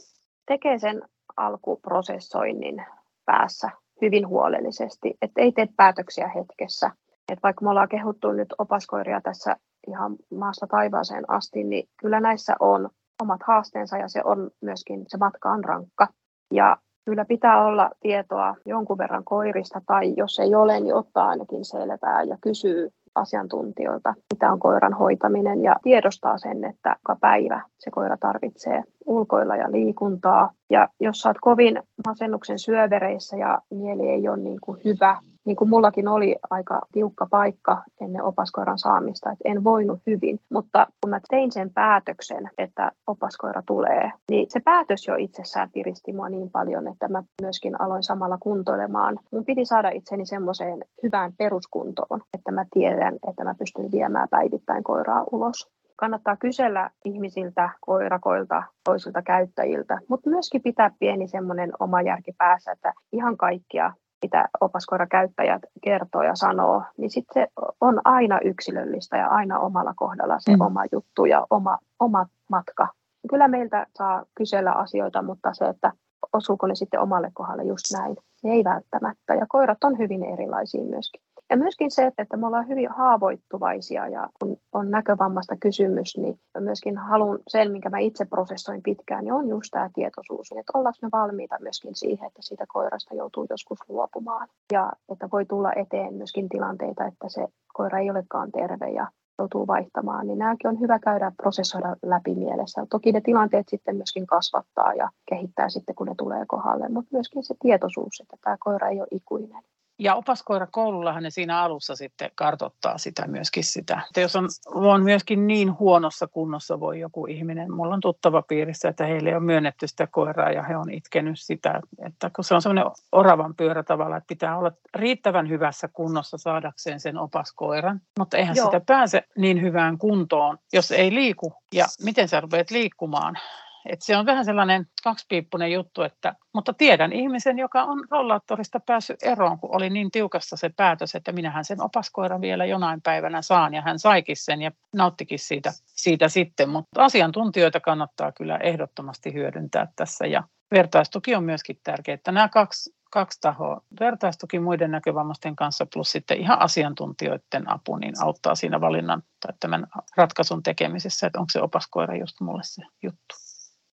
tekee 0.46 0.78
sen 0.78 1.02
alkuprosessoinnin 1.36 2.86
päässä 3.24 3.70
hyvin 4.00 4.28
huolellisesti, 4.28 5.14
että 5.22 5.40
ei 5.40 5.52
tee 5.52 5.68
päätöksiä 5.76 6.28
hetkessä. 6.28 6.90
Et 7.32 7.38
vaikka 7.42 7.64
me 7.64 7.70
ollaan 7.70 7.88
kehuttu 7.88 8.32
nyt 8.32 8.54
opaskoiria 8.58 9.20
tässä 9.20 9.56
ihan 9.86 10.16
maasta 10.34 10.66
taivaaseen 10.66 11.30
asti, 11.30 11.64
niin 11.64 11.88
kyllä 12.00 12.20
näissä 12.20 12.56
on 12.60 12.90
omat 13.22 13.40
haasteensa 13.46 13.98
ja 13.98 14.08
se 14.08 14.20
on 14.24 14.50
myöskin, 14.60 15.04
se 15.08 15.18
matka 15.18 15.50
on 15.50 15.64
rankka. 15.64 16.08
Ja 16.50 16.76
kyllä 17.04 17.24
pitää 17.24 17.64
olla 17.64 17.90
tietoa 18.00 18.56
jonkun 18.66 18.98
verran 18.98 19.24
koirista 19.24 19.80
tai 19.86 20.14
jos 20.16 20.38
ei 20.38 20.54
ole, 20.54 20.80
niin 20.80 20.94
ottaa 20.94 21.28
ainakin 21.28 21.64
selvää 21.64 22.22
ja 22.22 22.38
kysyy 22.40 22.90
asiantuntijoilta, 23.14 24.14
mitä 24.34 24.52
on 24.52 24.58
koiran 24.58 24.92
hoitaminen 24.92 25.62
ja 25.62 25.76
tiedostaa 25.82 26.38
sen, 26.38 26.64
että 26.64 26.96
joka 27.02 27.16
päivä 27.20 27.62
se 27.78 27.90
koira 27.90 28.16
tarvitsee 28.16 28.82
ulkoilla 29.06 29.56
ja 29.56 29.72
liikuntaa. 29.72 30.50
Ja 30.70 30.88
jos 31.00 31.20
saat 31.20 31.36
kovin 31.40 31.82
masennuksen 32.06 32.58
syövereissä 32.58 33.36
ja 33.36 33.58
mieli 33.70 34.08
ei 34.08 34.28
ole 34.28 34.36
niin 34.36 34.58
kuin 34.60 34.80
hyvä, 34.84 35.16
niin 35.44 35.56
kuin 35.56 35.70
mullakin 35.70 36.08
oli 36.08 36.36
aika 36.50 36.80
tiukka 36.92 37.26
paikka 37.30 37.82
ennen 38.00 38.22
opaskoiran 38.22 38.78
saamista, 38.78 39.32
että 39.32 39.48
en 39.48 39.64
voinut 39.64 39.98
hyvin. 40.06 40.40
Mutta 40.50 40.86
kun 41.00 41.10
mä 41.10 41.20
tein 41.30 41.52
sen 41.52 41.70
päätöksen, 41.70 42.50
että 42.58 42.92
opaskoira 43.06 43.62
tulee, 43.66 44.12
niin 44.30 44.46
se 44.50 44.60
päätös 44.60 45.06
jo 45.06 45.14
itsessään 45.18 45.70
piristi 45.70 46.12
mua 46.12 46.28
niin 46.28 46.50
paljon, 46.50 46.88
että 46.88 47.08
mä 47.08 47.22
myöskin 47.42 47.80
aloin 47.80 48.02
samalla 48.02 48.38
kuntoilemaan. 48.40 49.18
Mun 49.32 49.44
piti 49.44 49.64
saada 49.64 49.88
itseni 49.88 50.26
semmoiseen 50.26 50.84
hyvään 51.02 51.32
peruskuntoon, 51.38 52.20
että 52.34 52.52
mä 52.52 52.64
tiedän, 52.72 53.14
että 53.28 53.44
mä 53.44 53.54
pystyn 53.54 53.92
viemään 53.92 54.28
päivittäin 54.28 54.84
koiraa 54.84 55.24
ulos 55.32 55.70
kannattaa 55.96 56.36
kysellä 56.36 56.90
ihmisiltä, 57.04 57.70
koirakoilta, 57.80 58.62
toisilta 58.84 59.22
käyttäjiltä, 59.22 59.98
mutta 60.08 60.30
myöskin 60.30 60.62
pitää 60.62 60.90
pieni 60.98 61.28
semmoinen 61.28 61.72
oma 61.80 62.02
järki 62.02 62.32
päässä, 62.38 62.72
että 62.72 62.92
ihan 63.12 63.36
kaikkia 63.36 63.92
mitä 64.24 64.48
opaskoirakäyttäjät 64.60 65.62
kertoo 65.82 66.22
ja 66.22 66.34
sanoo, 66.34 66.82
niin 66.96 67.10
sitten 67.10 67.42
se 67.42 67.48
on 67.80 68.00
aina 68.04 68.38
yksilöllistä 68.44 69.16
ja 69.16 69.28
aina 69.28 69.58
omalla 69.58 69.94
kohdalla 69.96 70.36
se 70.38 70.56
mm. 70.56 70.60
oma 70.60 70.82
juttu 70.92 71.24
ja 71.24 71.46
oma, 71.50 71.78
oma 72.00 72.26
matka. 72.50 72.88
Kyllä 73.30 73.48
meiltä 73.48 73.86
saa 73.98 74.24
kysellä 74.34 74.72
asioita, 74.72 75.22
mutta 75.22 75.54
se, 75.54 75.64
että 75.64 75.92
osuuko 76.32 76.66
ne 76.66 76.74
sitten 76.74 77.00
omalle 77.00 77.30
kohdalle 77.34 77.64
just 77.64 77.84
näin, 77.98 78.16
niin 78.42 78.54
ei 78.54 78.64
välttämättä. 78.64 79.34
Ja 79.34 79.46
koirat 79.48 79.84
on 79.84 79.98
hyvin 79.98 80.24
erilaisia 80.24 80.84
myöskin. 80.84 81.22
Ja 81.50 81.56
myöskin 81.56 81.90
se, 81.90 82.12
että 82.18 82.36
me 82.36 82.46
ollaan 82.46 82.68
hyvin 82.68 82.90
haavoittuvaisia 82.90 84.08
ja 84.08 84.28
kun 84.40 84.56
on 84.72 84.90
näkövammasta 84.90 85.56
kysymys, 85.56 86.16
niin 86.16 86.40
myöskin 86.58 86.98
haluan 86.98 87.38
sen, 87.48 87.72
minkä 87.72 87.90
mä 87.90 87.98
itse 87.98 88.24
prosessoin 88.24 88.82
pitkään, 88.82 89.24
niin 89.24 89.32
on 89.32 89.48
just 89.48 89.70
tämä 89.70 89.90
tietoisuus, 89.94 90.52
että 90.52 90.72
ollaanko 90.74 90.98
me 91.02 91.08
valmiita 91.12 91.56
myöskin 91.60 91.94
siihen, 91.94 92.26
että 92.26 92.42
siitä 92.42 92.64
koirasta 92.68 93.14
joutuu 93.14 93.46
joskus 93.50 93.78
luopumaan 93.88 94.48
ja 94.72 94.92
että 95.12 95.28
voi 95.32 95.46
tulla 95.46 95.72
eteen 95.72 96.14
myöskin 96.14 96.48
tilanteita, 96.48 97.06
että 97.06 97.28
se 97.28 97.48
koira 97.72 97.98
ei 97.98 98.10
olekaan 98.10 98.52
terve 98.52 98.90
ja 98.90 99.08
joutuu 99.38 99.66
vaihtamaan, 99.66 100.26
niin 100.26 100.38
nämäkin 100.38 100.68
on 100.68 100.80
hyvä 100.80 100.98
käydä 100.98 101.32
prosessoida 101.36 101.96
läpi 102.02 102.34
mielessä. 102.34 102.86
Toki 102.90 103.12
ne 103.12 103.20
tilanteet 103.20 103.68
sitten 103.68 103.96
myöskin 103.96 104.26
kasvattaa 104.26 104.94
ja 104.94 105.10
kehittää 105.28 105.68
sitten, 105.68 105.94
kun 105.94 106.06
ne 106.06 106.14
tulee 106.18 106.44
kohdalle, 106.48 106.88
mutta 106.88 107.08
myöskin 107.12 107.44
se 107.44 107.54
tietoisuus, 107.62 108.20
että 108.20 108.36
tämä 108.44 108.56
koira 108.60 108.88
ei 108.88 109.00
ole 109.00 109.08
ikuinen. 109.10 109.62
Ja 109.98 110.14
opaskoira 110.14 110.66
koulullahan 110.66 111.22
ne 111.22 111.30
siinä 111.30 111.60
alussa 111.60 111.96
sitten 111.96 112.30
kartottaa 112.34 112.98
sitä 112.98 113.26
myöskin 113.26 113.64
sitä. 113.64 114.02
Että 114.06 114.20
jos 114.20 114.36
on, 114.36 114.48
on 114.66 115.02
myöskin 115.02 115.46
niin 115.46 115.78
huonossa 115.78 116.26
kunnossa 116.26 116.80
voi 116.80 117.00
joku 117.00 117.26
ihminen, 117.26 117.72
mulla 117.72 117.94
on 117.94 118.00
tuttava 118.00 118.42
piirissä, 118.42 118.88
että 118.88 119.06
heille 119.06 119.36
on 119.36 119.42
myönnetty 119.42 119.88
sitä 119.88 120.06
koiraa 120.06 120.50
ja 120.50 120.62
he 120.62 120.76
on 120.76 120.90
itkenyt 120.90 121.40
sitä, 121.40 121.80
että 122.06 122.30
kun 122.36 122.44
se 122.44 122.54
on 122.54 122.62
semmoinen 122.62 122.92
oravan 123.12 123.54
pyörä 123.54 123.82
tavalla, 123.82 124.16
että 124.16 124.28
pitää 124.28 124.58
olla 124.58 124.72
riittävän 124.94 125.48
hyvässä 125.48 125.88
kunnossa 125.88 126.38
saadakseen 126.38 127.00
sen 127.00 127.18
opaskoiran, 127.18 128.00
mutta 128.18 128.36
eihän 128.36 128.56
Joo. 128.56 128.66
sitä 128.66 128.80
pääse 128.86 129.22
niin 129.38 129.62
hyvään 129.62 129.98
kuntoon, 129.98 130.58
jos 130.72 130.90
ei 130.90 131.14
liiku. 131.14 131.54
Ja 131.72 131.86
miten 132.02 132.28
sä 132.28 132.40
rupeat 132.40 132.70
liikkumaan? 132.70 133.38
Et 133.86 134.02
se 134.02 134.16
on 134.16 134.26
vähän 134.26 134.44
sellainen 134.44 134.86
kaksipiippunen 135.04 135.72
juttu, 135.72 136.02
että, 136.02 136.34
mutta 136.54 136.72
tiedän 136.72 137.12
ihmisen, 137.12 137.58
joka 137.58 137.82
on 137.82 138.04
rollaattorista 138.10 138.80
päässyt 138.80 139.22
eroon, 139.22 139.58
kun 139.58 139.76
oli 139.76 139.90
niin 139.90 140.10
tiukassa 140.10 140.56
se 140.56 140.68
päätös, 140.76 141.14
että 141.14 141.32
minähän 141.32 141.64
sen 141.64 141.82
opaskoiran 141.82 142.40
vielä 142.40 142.64
jonain 142.64 143.02
päivänä 143.02 143.42
saan 143.42 143.74
ja 143.74 143.82
hän 143.82 143.98
saikin 143.98 144.36
sen 144.36 144.62
ja 144.62 144.70
nauttikin 144.94 145.38
siitä, 145.38 145.72
siitä 145.86 146.28
sitten. 146.28 146.68
Mutta 146.68 147.04
asiantuntijoita 147.04 147.80
kannattaa 147.80 148.32
kyllä 148.32 148.56
ehdottomasti 148.56 149.34
hyödyntää 149.34 149.88
tässä 149.96 150.26
ja 150.26 150.42
vertaistuki 150.70 151.34
on 151.34 151.44
myöskin 151.44 151.80
tärkeää, 151.84 152.14
että 152.14 152.32
nämä 152.32 152.48
kaksi 152.48 152.94
kaksi 153.14 153.40
tahoa, 153.40 153.80
vertaistuki 154.00 154.58
muiden 154.58 154.90
näkövammaisten 154.90 155.56
kanssa 155.56 155.86
plus 155.92 156.12
sitten 156.12 156.40
ihan 156.40 156.60
asiantuntijoiden 156.60 157.70
apu, 157.70 157.96
niin 157.96 158.14
auttaa 158.22 158.54
siinä 158.54 158.80
valinnan 158.80 159.22
tai 159.46 159.54
tämän 159.60 159.86
ratkaisun 160.16 160.62
tekemisessä, 160.62 161.26
että 161.26 161.38
onko 161.38 161.50
se 161.50 161.60
opaskoira 161.60 162.16
just 162.16 162.40
mulle 162.40 162.62
se 162.64 162.82
juttu. 163.02 163.34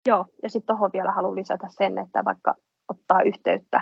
Joo, 0.06 0.26
ja 0.42 0.50
sitten 0.50 0.76
tuohon 0.76 0.90
vielä 0.92 1.12
haluan 1.12 1.34
lisätä 1.34 1.66
sen, 1.70 1.98
että 1.98 2.24
vaikka 2.24 2.54
ottaa 2.88 3.22
yhteyttä 3.22 3.80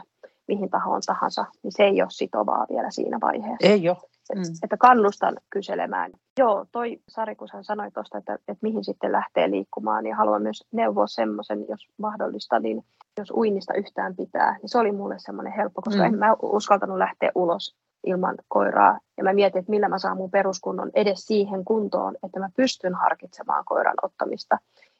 mihin 0.49 0.71
tahoon 0.71 1.01
tahansa, 1.07 1.45
niin 1.63 1.73
se 1.73 1.83
ei 1.83 2.03
ole 2.03 2.11
sitovaa 2.11 2.67
vielä 2.71 2.91
siinä 2.91 3.19
vaiheessa. 3.21 3.69
Ei 3.69 3.89
ole. 3.89 3.97
Mm. 4.35 4.43
Että 4.63 4.77
kannustan 4.77 5.37
kyselemään. 5.51 6.13
Joo, 6.39 6.67
toi 6.73 7.01
Sari, 7.09 7.37
kun 7.37 7.49
hän 7.53 7.65
sanoi 7.65 7.91
tuosta, 7.91 8.19
että, 8.19 8.35
että 8.35 8.59
mihin 8.63 8.85
sitten 8.85 9.13
lähtee 9.13 9.51
liikkumaan, 9.51 10.05
niin 10.05 10.15
haluan 10.15 10.43
myös 10.43 10.65
neuvoa 10.73 11.07
semmoisen, 11.07 11.65
jos 11.69 11.89
mahdollista, 11.99 12.61
niin 12.61 12.85
jos 13.19 13.31
uinnista 13.31 13.75
yhtään 13.75 14.17
pitää, 14.17 14.53
niin 14.53 14.69
se 14.69 14.79
oli 14.79 14.93
mulle 14.93 15.15
semmoinen 15.19 15.53
helppo, 15.53 15.83
koska 15.83 16.03
mm. 16.03 16.07
en 16.07 16.19
mä 16.19 16.37
uskaltanut 16.43 16.99
lähteä 16.99 17.31
ulos 17.35 17.77
ilman 18.07 18.35
koiraa. 18.49 18.99
Ja 19.17 19.25
mä 19.25 19.33
mietin, 19.33 19.59
että 19.59 19.71
millä 19.71 19.89
mä 19.89 19.99
saan 19.99 20.17
mun 20.17 20.31
peruskunnon 20.31 20.91
edes 20.95 21.27
siihen 21.27 21.65
kuntoon, 21.65 22.17
että 22.23 22.41
mä 22.41 22.49
pystyn 22.57 22.95
harkitsemaan 22.95 23.65
koiran 23.65 23.95
ottamista. 24.03 24.59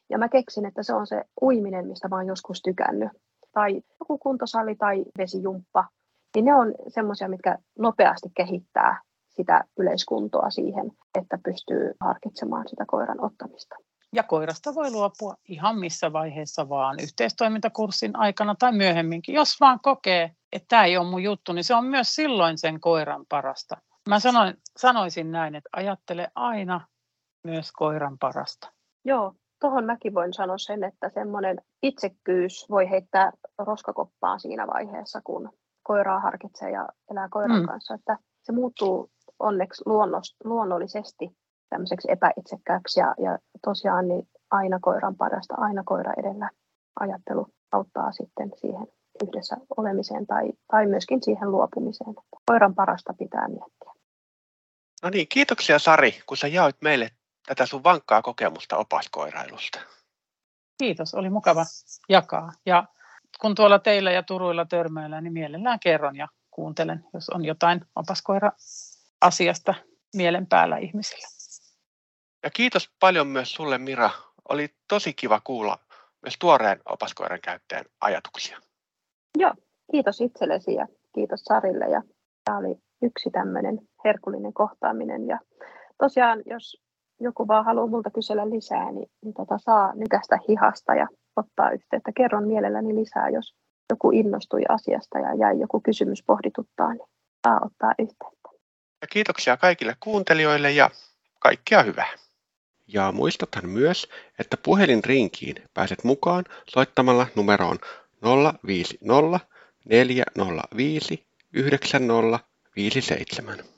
Ja 0.09 0.17
mä 0.17 0.29
keksin, 0.29 0.65
että 0.65 0.83
se 0.83 0.93
on 0.93 1.07
se 1.07 1.23
uiminen, 1.41 1.87
mistä 1.87 2.07
mä 2.07 2.15
oon 2.15 2.27
joskus 2.27 2.61
tykännyt. 2.61 3.09
Tai 3.53 3.81
joku 3.99 4.17
kuntosali 4.17 4.75
tai 4.75 5.05
vesijumppa. 5.17 5.87
Niin 6.35 6.45
ne 6.45 6.55
on 6.55 6.73
semmoisia, 6.87 7.29
mitkä 7.29 7.57
nopeasti 7.79 8.29
kehittää 8.35 9.01
sitä 9.29 9.63
yleiskuntoa 9.77 10.49
siihen, 10.49 10.91
että 11.19 11.39
pystyy 11.45 11.93
harkitsemaan 11.99 12.67
sitä 12.67 12.85
koiran 12.87 13.25
ottamista. 13.25 13.75
Ja 14.13 14.23
koirasta 14.23 14.75
voi 14.75 14.91
luopua 14.91 15.35
ihan 15.47 15.79
missä 15.79 16.13
vaiheessa 16.13 16.69
vaan 16.69 16.95
yhteistoimintakurssin 17.03 18.15
aikana 18.15 18.55
tai 18.59 18.71
myöhemminkin. 18.71 19.35
Jos 19.35 19.59
vaan 19.59 19.79
kokee, 19.83 20.31
että 20.51 20.65
tämä 20.69 20.85
ei 20.85 20.97
ole 20.97 21.09
mun 21.09 21.23
juttu, 21.23 21.53
niin 21.53 21.63
se 21.63 21.75
on 21.75 21.85
myös 21.85 22.15
silloin 22.15 22.57
sen 22.57 22.79
koiran 22.79 23.25
parasta. 23.29 23.77
Mä 24.09 24.19
sanoin, 24.19 24.57
sanoisin 24.77 25.31
näin, 25.31 25.55
että 25.55 25.69
ajattele 25.73 26.27
aina 26.35 26.87
myös 27.43 27.71
koiran 27.71 28.17
parasta. 28.19 28.71
Joo, 29.05 29.35
tuohon 29.59 29.85
mäkin 29.85 30.13
voin 30.13 30.33
sanoa 30.33 30.57
sen, 30.57 30.83
että 30.83 31.09
semmoinen 31.09 31.57
itsekkyys 31.83 32.65
voi 32.69 32.89
heittää 32.89 33.31
roskakoppaan 33.57 34.39
siinä 34.39 34.67
vaiheessa, 34.67 35.21
kun 35.23 35.49
koiraa 35.83 36.19
harkitsee 36.19 36.71
ja 36.71 36.89
elää 37.11 37.27
koiran 37.31 37.59
mm. 37.59 37.67
kanssa. 37.67 37.93
Että 37.93 38.17
se 38.43 38.51
muuttuu 38.51 39.09
onneksi 39.39 39.83
luonnos, 39.85 40.35
luonnollisesti 40.43 41.29
tämmöiseksi 41.69 42.11
epäitsekkääksi 42.11 42.99
ja, 42.99 43.15
ja 43.17 43.37
tosiaan 43.63 44.07
niin 44.07 44.27
aina 44.51 44.79
koiran 44.81 45.15
parasta, 45.15 45.55
aina 45.57 45.83
koira 45.85 46.13
edellä 46.17 46.49
ajattelu 46.99 47.47
auttaa 47.71 48.11
sitten 48.11 48.51
siihen 48.55 48.87
yhdessä 49.23 49.57
olemiseen 49.77 50.27
tai, 50.27 50.51
tai 50.71 50.87
myöskin 50.87 51.23
siihen 51.23 51.51
luopumiseen. 51.51 52.15
Koiran 52.45 52.75
parasta 52.75 53.13
pitää 53.13 53.47
miettiä. 53.47 53.93
No 55.03 55.09
niin, 55.09 55.27
kiitoksia 55.29 55.79
Sari, 55.79 56.11
kun 56.25 56.37
sä 56.37 56.47
jaoit 56.47 56.75
meille 56.81 57.09
tätä 57.45 57.65
sun 57.65 57.83
vankkaa 57.83 58.21
kokemusta 58.21 58.77
opaskoirailusta. 58.77 59.79
Kiitos, 60.77 61.13
oli 61.13 61.29
mukava 61.29 61.65
jakaa. 62.09 62.51
Ja 62.65 62.85
kun 63.41 63.55
tuolla 63.55 63.79
teillä 63.79 64.11
ja 64.11 64.23
Turuilla 64.23 64.65
törmäillään, 64.65 65.23
niin 65.23 65.33
mielellään 65.33 65.79
kerron 65.79 66.15
ja 66.15 66.27
kuuntelen, 66.51 67.05
jos 67.13 67.29
on 67.29 67.45
jotain 67.45 67.81
opaskoira-asiasta 67.95 69.73
mielen 70.15 70.47
päällä 70.47 70.77
ihmisillä. 70.77 71.27
Ja 72.43 72.49
kiitos 72.49 72.89
paljon 72.99 73.27
myös 73.27 73.51
sulle 73.51 73.77
Mira. 73.77 74.09
Oli 74.49 74.75
tosi 74.87 75.13
kiva 75.13 75.41
kuulla 75.43 75.79
myös 76.21 76.35
tuoreen 76.39 76.81
opaskoiran 76.85 77.41
käyttäjän 77.41 77.85
ajatuksia. 78.01 78.59
Joo, 79.37 79.53
kiitos 79.91 80.21
itsellesi 80.21 80.73
ja 80.73 80.87
kiitos 81.15 81.41
Sarille. 81.43 81.85
Ja 81.85 82.01
tämä 82.45 82.57
oli 82.57 82.75
yksi 83.01 83.31
tämmöinen 83.31 83.79
herkullinen 84.05 84.53
kohtaaminen. 84.53 85.27
Ja 85.27 85.39
tosiaan, 85.97 86.43
jos 86.45 86.84
joku 87.19 87.47
vaan 87.47 87.65
haluaa 87.65 87.87
multa 87.87 88.09
kysellä 88.09 88.49
lisää, 88.49 88.91
niin, 88.91 89.09
niin 89.23 89.33
tota, 89.33 89.57
saa 89.57 89.95
nykästä 89.95 90.39
hihasta 90.49 90.95
ja 90.95 91.07
ottaa 91.35 91.71
yhteyttä. 91.71 92.11
Kerron 92.17 92.47
mielelläni 92.47 92.95
lisää, 92.95 93.29
jos 93.29 93.55
joku 93.89 94.11
innostui 94.11 94.61
asiasta 94.69 95.19
ja 95.19 95.35
jäi 95.35 95.59
joku 95.59 95.81
kysymys 95.81 96.23
pohdituttaa, 96.23 96.93
niin 96.93 97.07
saa 97.47 97.59
ottaa 97.65 97.93
yhteyttä. 97.99 98.49
Ja 99.01 99.07
kiitoksia 99.11 99.57
kaikille 99.57 99.95
kuuntelijoille 99.99 100.71
ja 100.71 100.89
kaikkea 101.39 101.83
hyvää. 101.83 102.09
Ja 102.87 103.11
muistathan 103.11 103.69
myös, 103.69 104.07
että 104.39 104.57
puhelinrinkiin 104.65 105.55
pääset 105.73 106.03
mukaan 106.03 106.43
soittamalla 106.69 107.27
numeroon 107.35 107.77
050 108.67 109.39
405 109.89 111.27
9057. 111.53 113.75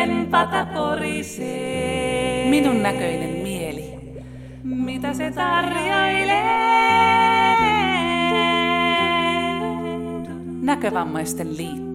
Mielen 0.00 0.26
pata 0.26 0.66
porisee. 0.66 2.50
Minun 2.50 2.82
näköinen 2.82 3.30
mieli. 3.30 3.94
Mitä 4.64 5.14
se 5.14 5.30
tarjoilee? 5.30 6.44
Näkövammaisten 10.62 11.56
liitto. 11.56 11.89